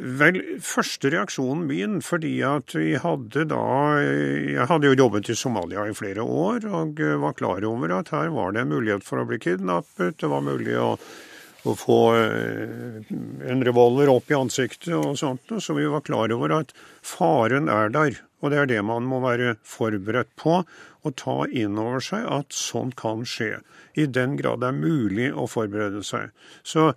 [0.00, 3.64] Vel, første reaksjonen min, fordi at vi hadde da
[4.00, 8.30] Jeg hadde jo jobbet i Somalia i flere år og var klar over at her
[8.32, 10.16] var det en mulighet for å bli kidnappet.
[10.22, 13.12] Det var mulig å, å få eh,
[13.50, 15.50] en revolver opp i ansiktet og sånt.
[15.58, 16.72] Så vi var klar over at
[17.02, 18.22] faren er der.
[18.40, 20.62] Og det er det man må være forberedt på.
[21.04, 23.60] Og ta inn over seg at sånn kan skje.
[23.96, 26.34] I den grad det er mulig å forberede seg.
[26.62, 26.92] Så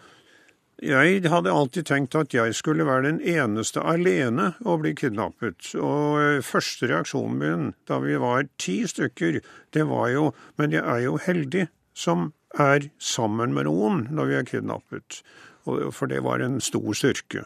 [0.84, 5.70] Jeg hadde alltid tenkt at jeg skulle være den eneste alene å bli kidnappet.
[5.78, 9.38] Og eh, første reaksjonen min da vi var ti stykker,
[9.72, 14.36] det var jo Men jeg er jo heldig som er sammen med noen når vi
[14.36, 15.22] er kidnappet.
[15.64, 17.46] For det var en stor styrke.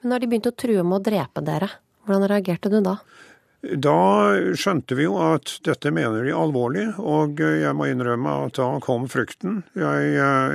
[0.00, 1.70] Men når de begynte å true med å drepe dere,
[2.06, 2.98] hvordan reagerte du da?
[3.58, 3.98] Da
[4.54, 9.08] skjønte vi jo at dette mener de alvorlig, og jeg må innrømme at da kom
[9.10, 9.64] frykten.
[9.74, 10.12] Jeg,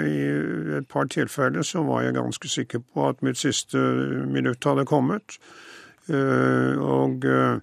[0.08, 3.82] I et par tilfeller så var jeg ganske sikker på at mitt siste
[4.32, 5.36] minutt hadde kommet.
[6.08, 7.60] Eh, og eh,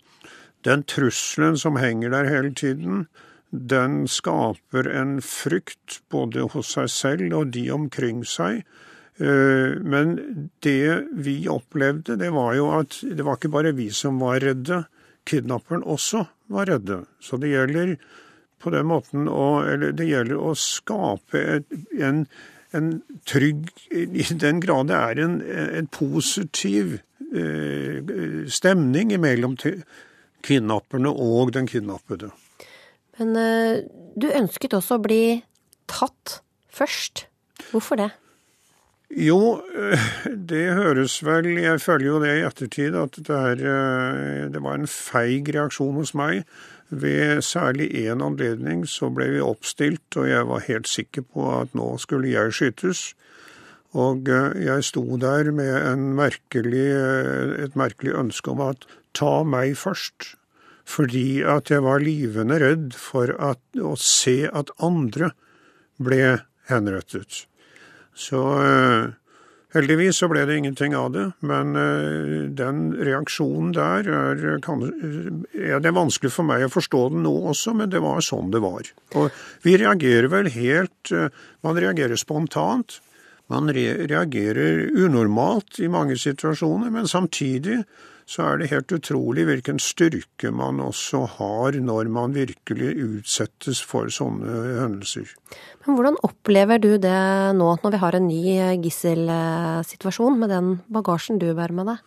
[0.69, 3.07] den trusselen som henger der hele tiden,
[3.51, 8.61] den skaper en frykt både hos seg selv og de omkring seg.
[9.17, 10.17] Eh, men
[10.61, 14.85] det vi opplevde, det var jo at det var ikke bare vi som var redde
[15.31, 17.05] kidnapperen også var redde.
[17.23, 17.97] Så det gjelder
[18.61, 19.63] på den måten å,
[19.97, 22.25] det gjelder å skape et, en,
[22.77, 22.91] en,
[23.29, 25.39] trygg I den grad det er en,
[25.81, 26.99] en positiv
[27.33, 28.03] eh,
[28.53, 29.57] stemning mellom
[30.45, 32.33] kidnapperne og den kidnappede.
[33.21, 33.81] Men eh,
[34.17, 35.23] du ønsket også å bli
[35.91, 36.41] tatt
[36.73, 37.27] først.
[37.71, 38.11] Hvorfor det?
[39.11, 44.45] Jo, eh, det høres vel Jeg føler jo det i ettertid at det, er, eh,
[44.55, 46.45] det var en feig reaksjon hos meg.
[46.91, 51.75] Ved særlig én anledning så ble vi oppstilt, og jeg var helt sikker på at
[51.75, 53.03] nå skulle jeg skytes.
[53.99, 56.87] Og eh, jeg sto der med merkelig,
[57.67, 60.37] et merkelig ønske om at ta meg først.
[60.87, 65.35] Fordi at jeg var livende redd for at, å se at andre
[65.99, 66.39] ble
[66.71, 67.50] henrettet.
[68.21, 69.13] Så eh,
[69.75, 74.85] heldigvis så ble det ingenting av det, men eh, den reaksjonen der er, kan,
[75.57, 78.53] ja, Det er vanskelig for meg å forstå den nå også, men det var sånn
[78.53, 78.91] det var.
[79.17, 79.31] Og
[79.65, 81.31] vi reagerer vel helt eh,
[81.65, 83.01] Man reagerer spontant.
[83.51, 87.81] Man reagerer unormalt i mange situasjoner, men samtidig
[88.31, 94.11] så er det helt utrolig hvilken styrke man også har når man virkelig utsettes for
[94.15, 95.33] sånne hendelser.
[95.83, 97.19] Men hvordan opplever du det
[97.59, 98.43] nå, når vi har en ny
[98.85, 102.05] gisselsituasjon med den bagasjen du bærer med deg?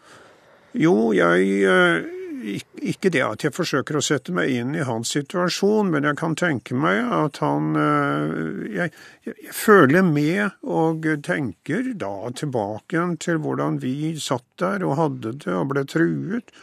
[0.86, 2.13] Jo, jeg eh,
[2.44, 6.36] ikke det at jeg forsøker å sette meg inn i hans situasjon, men jeg kan
[6.40, 8.36] tenke meg at han eh,
[8.74, 8.94] Jeg,
[9.28, 15.54] jeg føler med og tenker da tilbake til hvordan vi satt der og hadde det
[15.54, 16.54] og ble truet.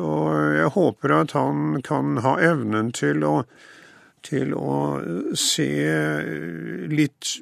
[0.00, 3.34] Og jeg håper at han kan ha evnen til å,
[4.24, 4.76] til å
[5.36, 5.72] se
[6.92, 7.38] litt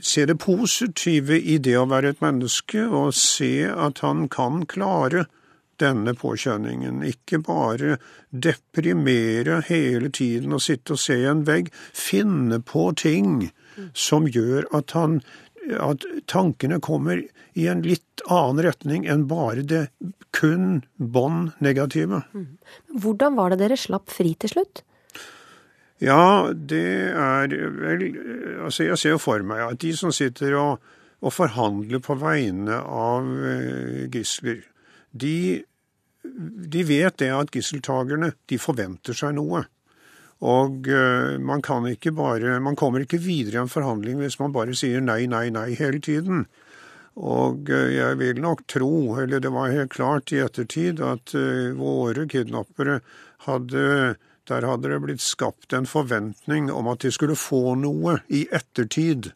[0.00, 5.26] Se det positive i det å være et menneske, og se at han kan klare
[5.80, 7.02] denne påkjenningen.
[7.06, 7.98] Ikke bare
[8.30, 11.72] deprimere hele tiden og sitte og se en vegg.
[11.96, 13.50] Finne på ting
[13.96, 15.20] som gjør at, han,
[15.78, 17.22] at tankene kommer
[17.58, 19.86] i en litt annen retning enn bare det
[20.36, 22.22] kun bånd negative.
[22.34, 22.54] Mm.
[23.02, 24.84] Hvordan var det dere slapp fri til slutt?
[26.00, 28.06] Ja, det er vel
[28.64, 30.86] Altså, jeg ser jo for meg at de som sitter og,
[31.20, 34.62] og forhandler på vegne av eh, gisler,
[35.12, 35.60] de
[36.70, 39.64] de vet det at gisseltakerne de forventer seg noe.
[40.40, 44.54] Og uh, man kan ikke bare Man kommer ikke videre i en forhandling hvis man
[44.56, 46.46] bare sier nei, nei, nei hele tiden.
[47.16, 51.76] Og uh, jeg vil nok tro, eller det var helt klart i ettertid, at uh,
[51.76, 53.00] våre kidnappere
[53.46, 54.16] hadde
[54.50, 59.30] Der hadde det blitt skapt en forventning om at de skulle få noe i ettertid.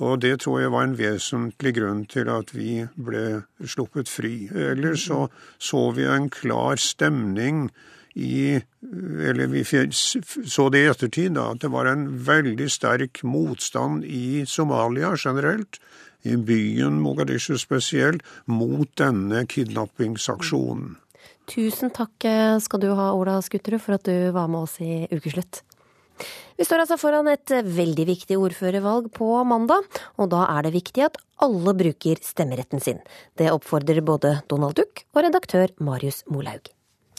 [0.00, 4.48] Og det tror jeg var en vesentlig grunn til at vi ble sluppet fri.
[4.48, 5.26] Ellers så
[5.60, 7.68] så vi en klar stemning
[8.14, 14.04] i Eller vi så det i ettertid, da, at det var en veldig sterk motstand
[14.04, 15.78] i Somalia generelt,
[16.24, 20.96] i byen Mogadishu spesielt, mot denne kidnappingsaksjonen.
[21.46, 22.26] Tusen takk
[22.64, 25.62] skal du ha, Ola Skutterud, for at du var med oss i Ukeslutt.
[26.60, 29.86] Vi står altså foran et veldig viktig ordførervalg på mandag,
[30.20, 33.00] og da er det viktig at alle bruker stemmeretten sin.
[33.40, 36.68] Det oppfordrer både Donald Duck og redaktør Marius Molaug.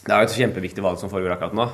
[0.02, 1.68] Det er jo et kjempeviktig valg som foregår akkurat nå.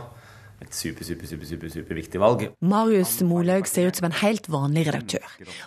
[0.64, 2.48] Et super, super, super, super, super viktig valg.
[2.66, 5.24] Marius Molaug ser ut som en helt vanlig redaktør.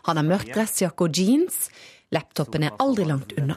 [0.08, 1.68] Han har mørk dressjakke og jeans.
[2.10, 3.54] Laptopen er aldri langt unna.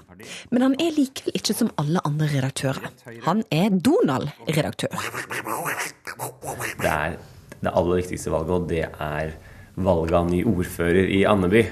[0.54, 2.92] Men han er likevel ikke som alle andre redaktører.
[3.26, 4.94] Han er Donald-redaktør.
[6.84, 7.18] Det er
[7.64, 9.34] det aller viktigste valget, og det er
[9.76, 11.64] valget av ny ordfører i Andeby.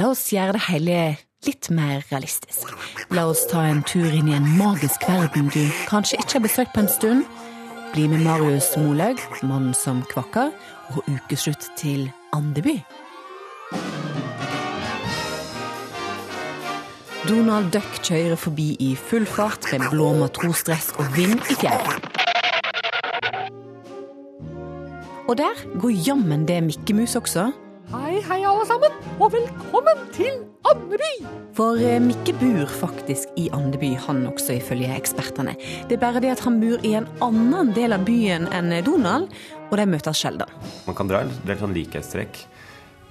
[0.00, 0.98] La oss gjøre det hele
[1.46, 2.70] litt mer realistisk.
[3.12, 6.74] La oss ta en tur inn i en magisk verden du kanskje ikke har besøkt
[6.76, 7.24] på en stund.
[7.92, 10.52] Bli med Marius Molaug, mannen som kvakker,
[10.94, 12.78] og ukeslutt til Andeby.
[17.28, 22.11] Donald Duck kjører forbi i full fart med blå matrosdress og vind i fjellet.
[25.30, 27.52] Og der går jammen det Mikke Mus også.
[27.92, 31.10] Hei, hei alle sammen, og velkommen til Andeby!
[31.54, 35.54] For eh, Mikke bor faktisk i Andeby, han også ifølge ekspertene.
[35.86, 39.30] Det er bare det at han bor i en annen del av byen enn Donald,
[39.68, 40.50] og de møtes sjelden.
[40.88, 42.42] Man kan dra en del sånn likhetstrekk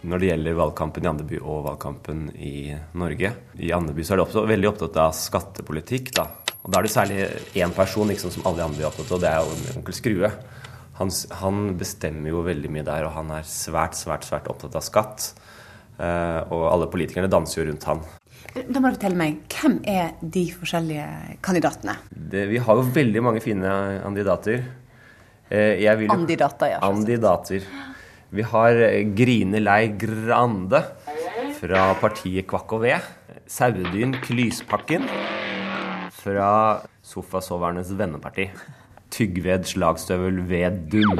[0.01, 2.55] når det gjelder valgkampen i Andeby og valgkampen i
[2.97, 3.35] Norge.
[3.61, 6.11] I Andeby så er de også veldig opptatt av skattepolitikk.
[6.17, 6.27] da.
[6.59, 9.21] Og Da er det særlig én person liksom, som alle i Andeby er opptatt av,
[9.21, 10.31] og det er onkel Skrue.
[10.99, 14.85] Han, han, bestemmer jo veldig mye der, og han er svært, svært, svært opptatt av
[14.85, 15.31] skatt.
[16.01, 18.01] Uh, og alle politikerne danser jo rundt han.
[18.51, 21.05] Da må du fortelle meg, Hvem er de forskjellige
[21.45, 21.95] kandidatene?
[22.09, 23.73] Det, vi har jo veldig mange fine
[24.03, 24.65] kandidater.
[25.51, 26.79] Vil, jo, Andidater, ja.
[26.87, 27.65] Andidater.
[28.31, 30.79] Vi har eh, Grine Lei Grande
[31.57, 33.09] fra partiet Kvakk og Ved.
[33.51, 35.09] Sauedyn Klyspakken
[36.15, 36.51] fra
[37.03, 38.47] Sofasovernes venneparti.
[39.11, 41.19] Tyggved Slagstøvel Vedum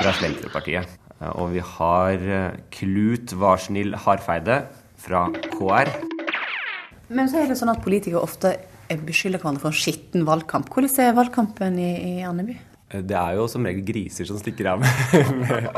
[0.00, 0.98] fra Slenterpartiet.
[1.38, 4.64] Og vi har eh, Klut Varsnill Harfeide
[5.00, 5.90] fra KR.
[7.14, 8.56] Men så er det sånn at politikere ofte
[9.04, 10.70] beskylder hverandre for en skitten valgkamp.
[10.72, 12.56] Hvordan er valgkampen i, i Andeby?
[12.94, 15.68] Det er jo som regel griser som stikker av med, med,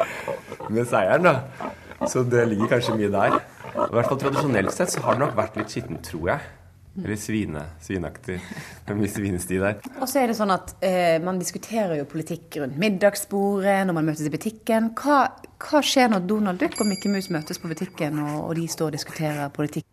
[0.69, 1.71] med seieren, da.
[2.11, 3.39] Så det ligger kanskje mye der.
[3.77, 6.56] I hvert fall Tradisjonelt sett så har det nok vært litt skittent, tror jeg.
[7.05, 8.39] Eller svine, svinaktig.
[8.87, 9.81] Med mye svinesti der.
[10.01, 14.09] Og så er det sånn at eh, man diskuterer jo politikk rundt middagsbordet, når man
[14.11, 14.93] møtes i butikken.
[14.97, 15.19] Hva,
[15.67, 18.91] hva skjer når Donald Duck og Mikke Mus møtes på butikken, og, og de står
[18.93, 19.87] og diskuterer politikk?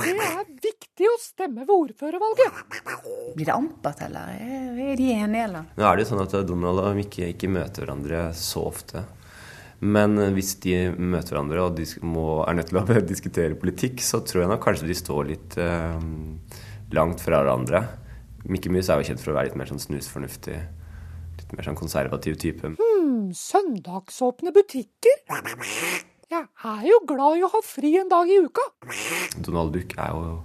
[0.00, 2.60] Det er viktig å stemme ved ordførervalget.
[3.36, 5.70] Blir det ampert, eller er de enige, eller?
[5.76, 9.06] Nå er det jo sånn at Donald og Mikke ikke møter hverandre så ofte.
[9.80, 14.20] Men hvis de møter hverandre og de må, er nødt til å diskutere politikk, så
[14.26, 15.96] tror jeg nok kanskje de står litt eh,
[16.96, 17.82] langt fra hverandre.
[18.50, 20.58] Mikke Mus er jo kjent for å være litt mer sånn snusfornuftig.
[21.40, 22.72] Litt mer sånn konservativ type.
[22.76, 25.24] Hmm, søndagsåpne butikker?
[26.30, 28.64] Jeg er jo glad i å ha fri en dag i uka.
[29.40, 30.36] Donald Duck er jo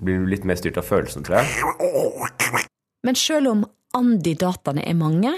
[0.00, 2.64] blir litt mer styrt av følelsene, tror jeg.
[3.06, 3.64] Men selv om
[3.96, 5.32] andidataene er mange,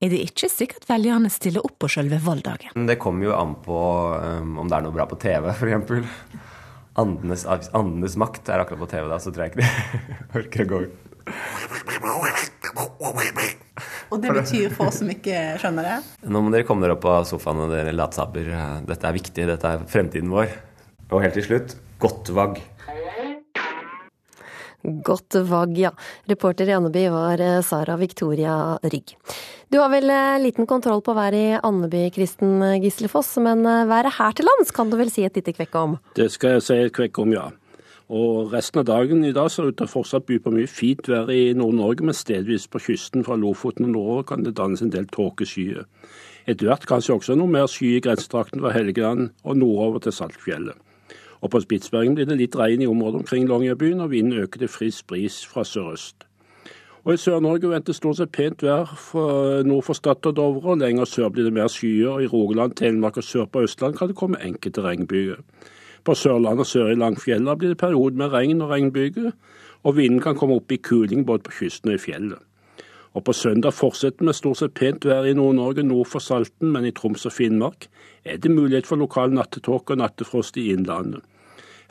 [0.00, 2.86] er det ikke sikkert velgerne stiller opp på selve valgdagen.
[2.88, 3.80] Det kommer jo an på
[4.16, 6.08] um, om det er noe bra på TV, f.eks.
[7.00, 9.70] Andenes, andenes makt er akkurat på TV da, så tror jeg ikke det
[10.40, 10.96] orker å gå ut.
[14.10, 15.98] Og det betyr for oss som ikke skjønner det?
[16.26, 18.50] Nå må dere komme dere opp av sofaen og dere latsabber.
[18.88, 20.50] Dette er viktig, dette er fremtiden vår.
[21.10, 22.58] Og helt til slutt godt vagg.
[24.82, 25.90] Godt vagg, ja.
[26.30, 29.12] Reporter i Andeby var eh, Sara Victoria Rygg.
[29.68, 34.16] Du har vel eh, liten kontroll på været i Andeby, Kristen Gislefoss, men eh, været
[34.16, 35.98] her til lands kan du vel si et lite kvekk om?
[36.16, 37.50] Det skal jeg si et kvekk om, ja.
[38.10, 41.06] Og resten av dagen i dag ser ut til å fortsatt by på mye fint
[41.06, 44.90] vær i Nord-Norge, men stedvis på kysten fra Lofoten og nordover kan det dannes en
[44.90, 45.84] del tåkeskyer.
[46.50, 50.74] Etter hvert kanskje også noe mer sky i grensetrakten fra Helgeland og nordover til Saltfjellet.
[51.40, 54.68] Og på Spitsbergen blir det litt regn i området omkring Longyearbyen, og vinden øker til
[54.68, 56.26] frisk bris fra sørøst.
[57.04, 58.90] Og I Sør-Norge ventes stort sett pent vær
[59.64, 62.10] nord for Stad og Dovre, og lenger sør blir det mer skyer.
[62.10, 65.40] og I Rogaland, Telemark og sør på Østland kan det komme enkelte regnbyger.
[66.04, 69.32] På Sørlandet og sør i Langfjella blir det perioder med regn og regnbyger,
[69.82, 72.38] og vinden kan komme opp i kuling både på kysten og i fjellet.
[73.14, 76.84] Og På søndag fortsetter vi stort sett pent vær i Nord-Norge nord for Salten, men
[76.84, 77.88] i Troms og Finnmark
[78.24, 81.24] er det mulighet for lokal nattetåke og nattefrost i innlandet.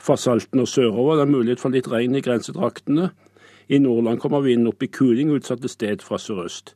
[0.00, 3.10] Fra Salten og sørover er mulighet for litt regn i grensedraktene.
[3.68, 6.72] I Nordland kommer vinden opp i kuling utsatte sted fra sørøst.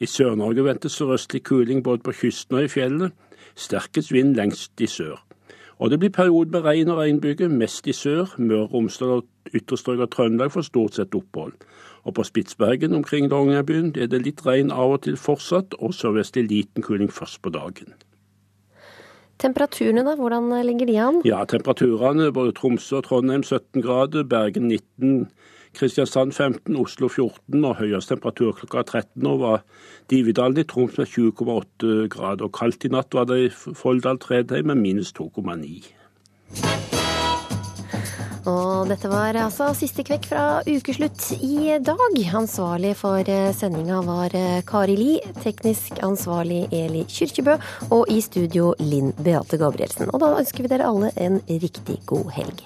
[0.00, 3.16] I Sør-Norge ventes sørøstlig kuling både på kysten og i fjellet.
[3.58, 5.18] Sterkest vind lengst i sør.
[5.80, 8.36] Og det blir perioder med regn og regnbyger, mest i sør.
[8.38, 11.56] Møre og Romsdal og ytre strøk av Trøndelag får stort sett opphold.
[12.04, 16.46] Og på Spitsbergen omkring Longyearbyen er det litt regn av og til fortsatt, og sørvestlig
[16.48, 17.98] liten kuling først på dagen.
[19.40, 21.22] Temperaturene, da, hvordan ligger de an?
[21.24, 25.30] Ja, Temperaturene både Tromsø og Trondheim 17 grader, Bergen 19
[25.74, 29.62] Kristiansand 15, Oslo 14 og høyest temperatur klokka 13 og var
[30.10, 32.44] Dividalen i Troms med 20,8 grader.
[32.44, 36.99] og Kaldt i natt var det i Folldal-Tredheim med minus 2,9.
[38.90, 42.18] Dette var altså siste kvekk fra ukeslutt i dag.
[42.40, 47.56] Ansvarlig for eh, sendinga var eh, Kari Li, teknisk ansvarlig Eli Kyrkjebø,
[47.90, 50.12] og i studio Linn Beate Gabrielsen.
[50.14, 52.64] Og da ønsker vi dere alle en riktig god helg.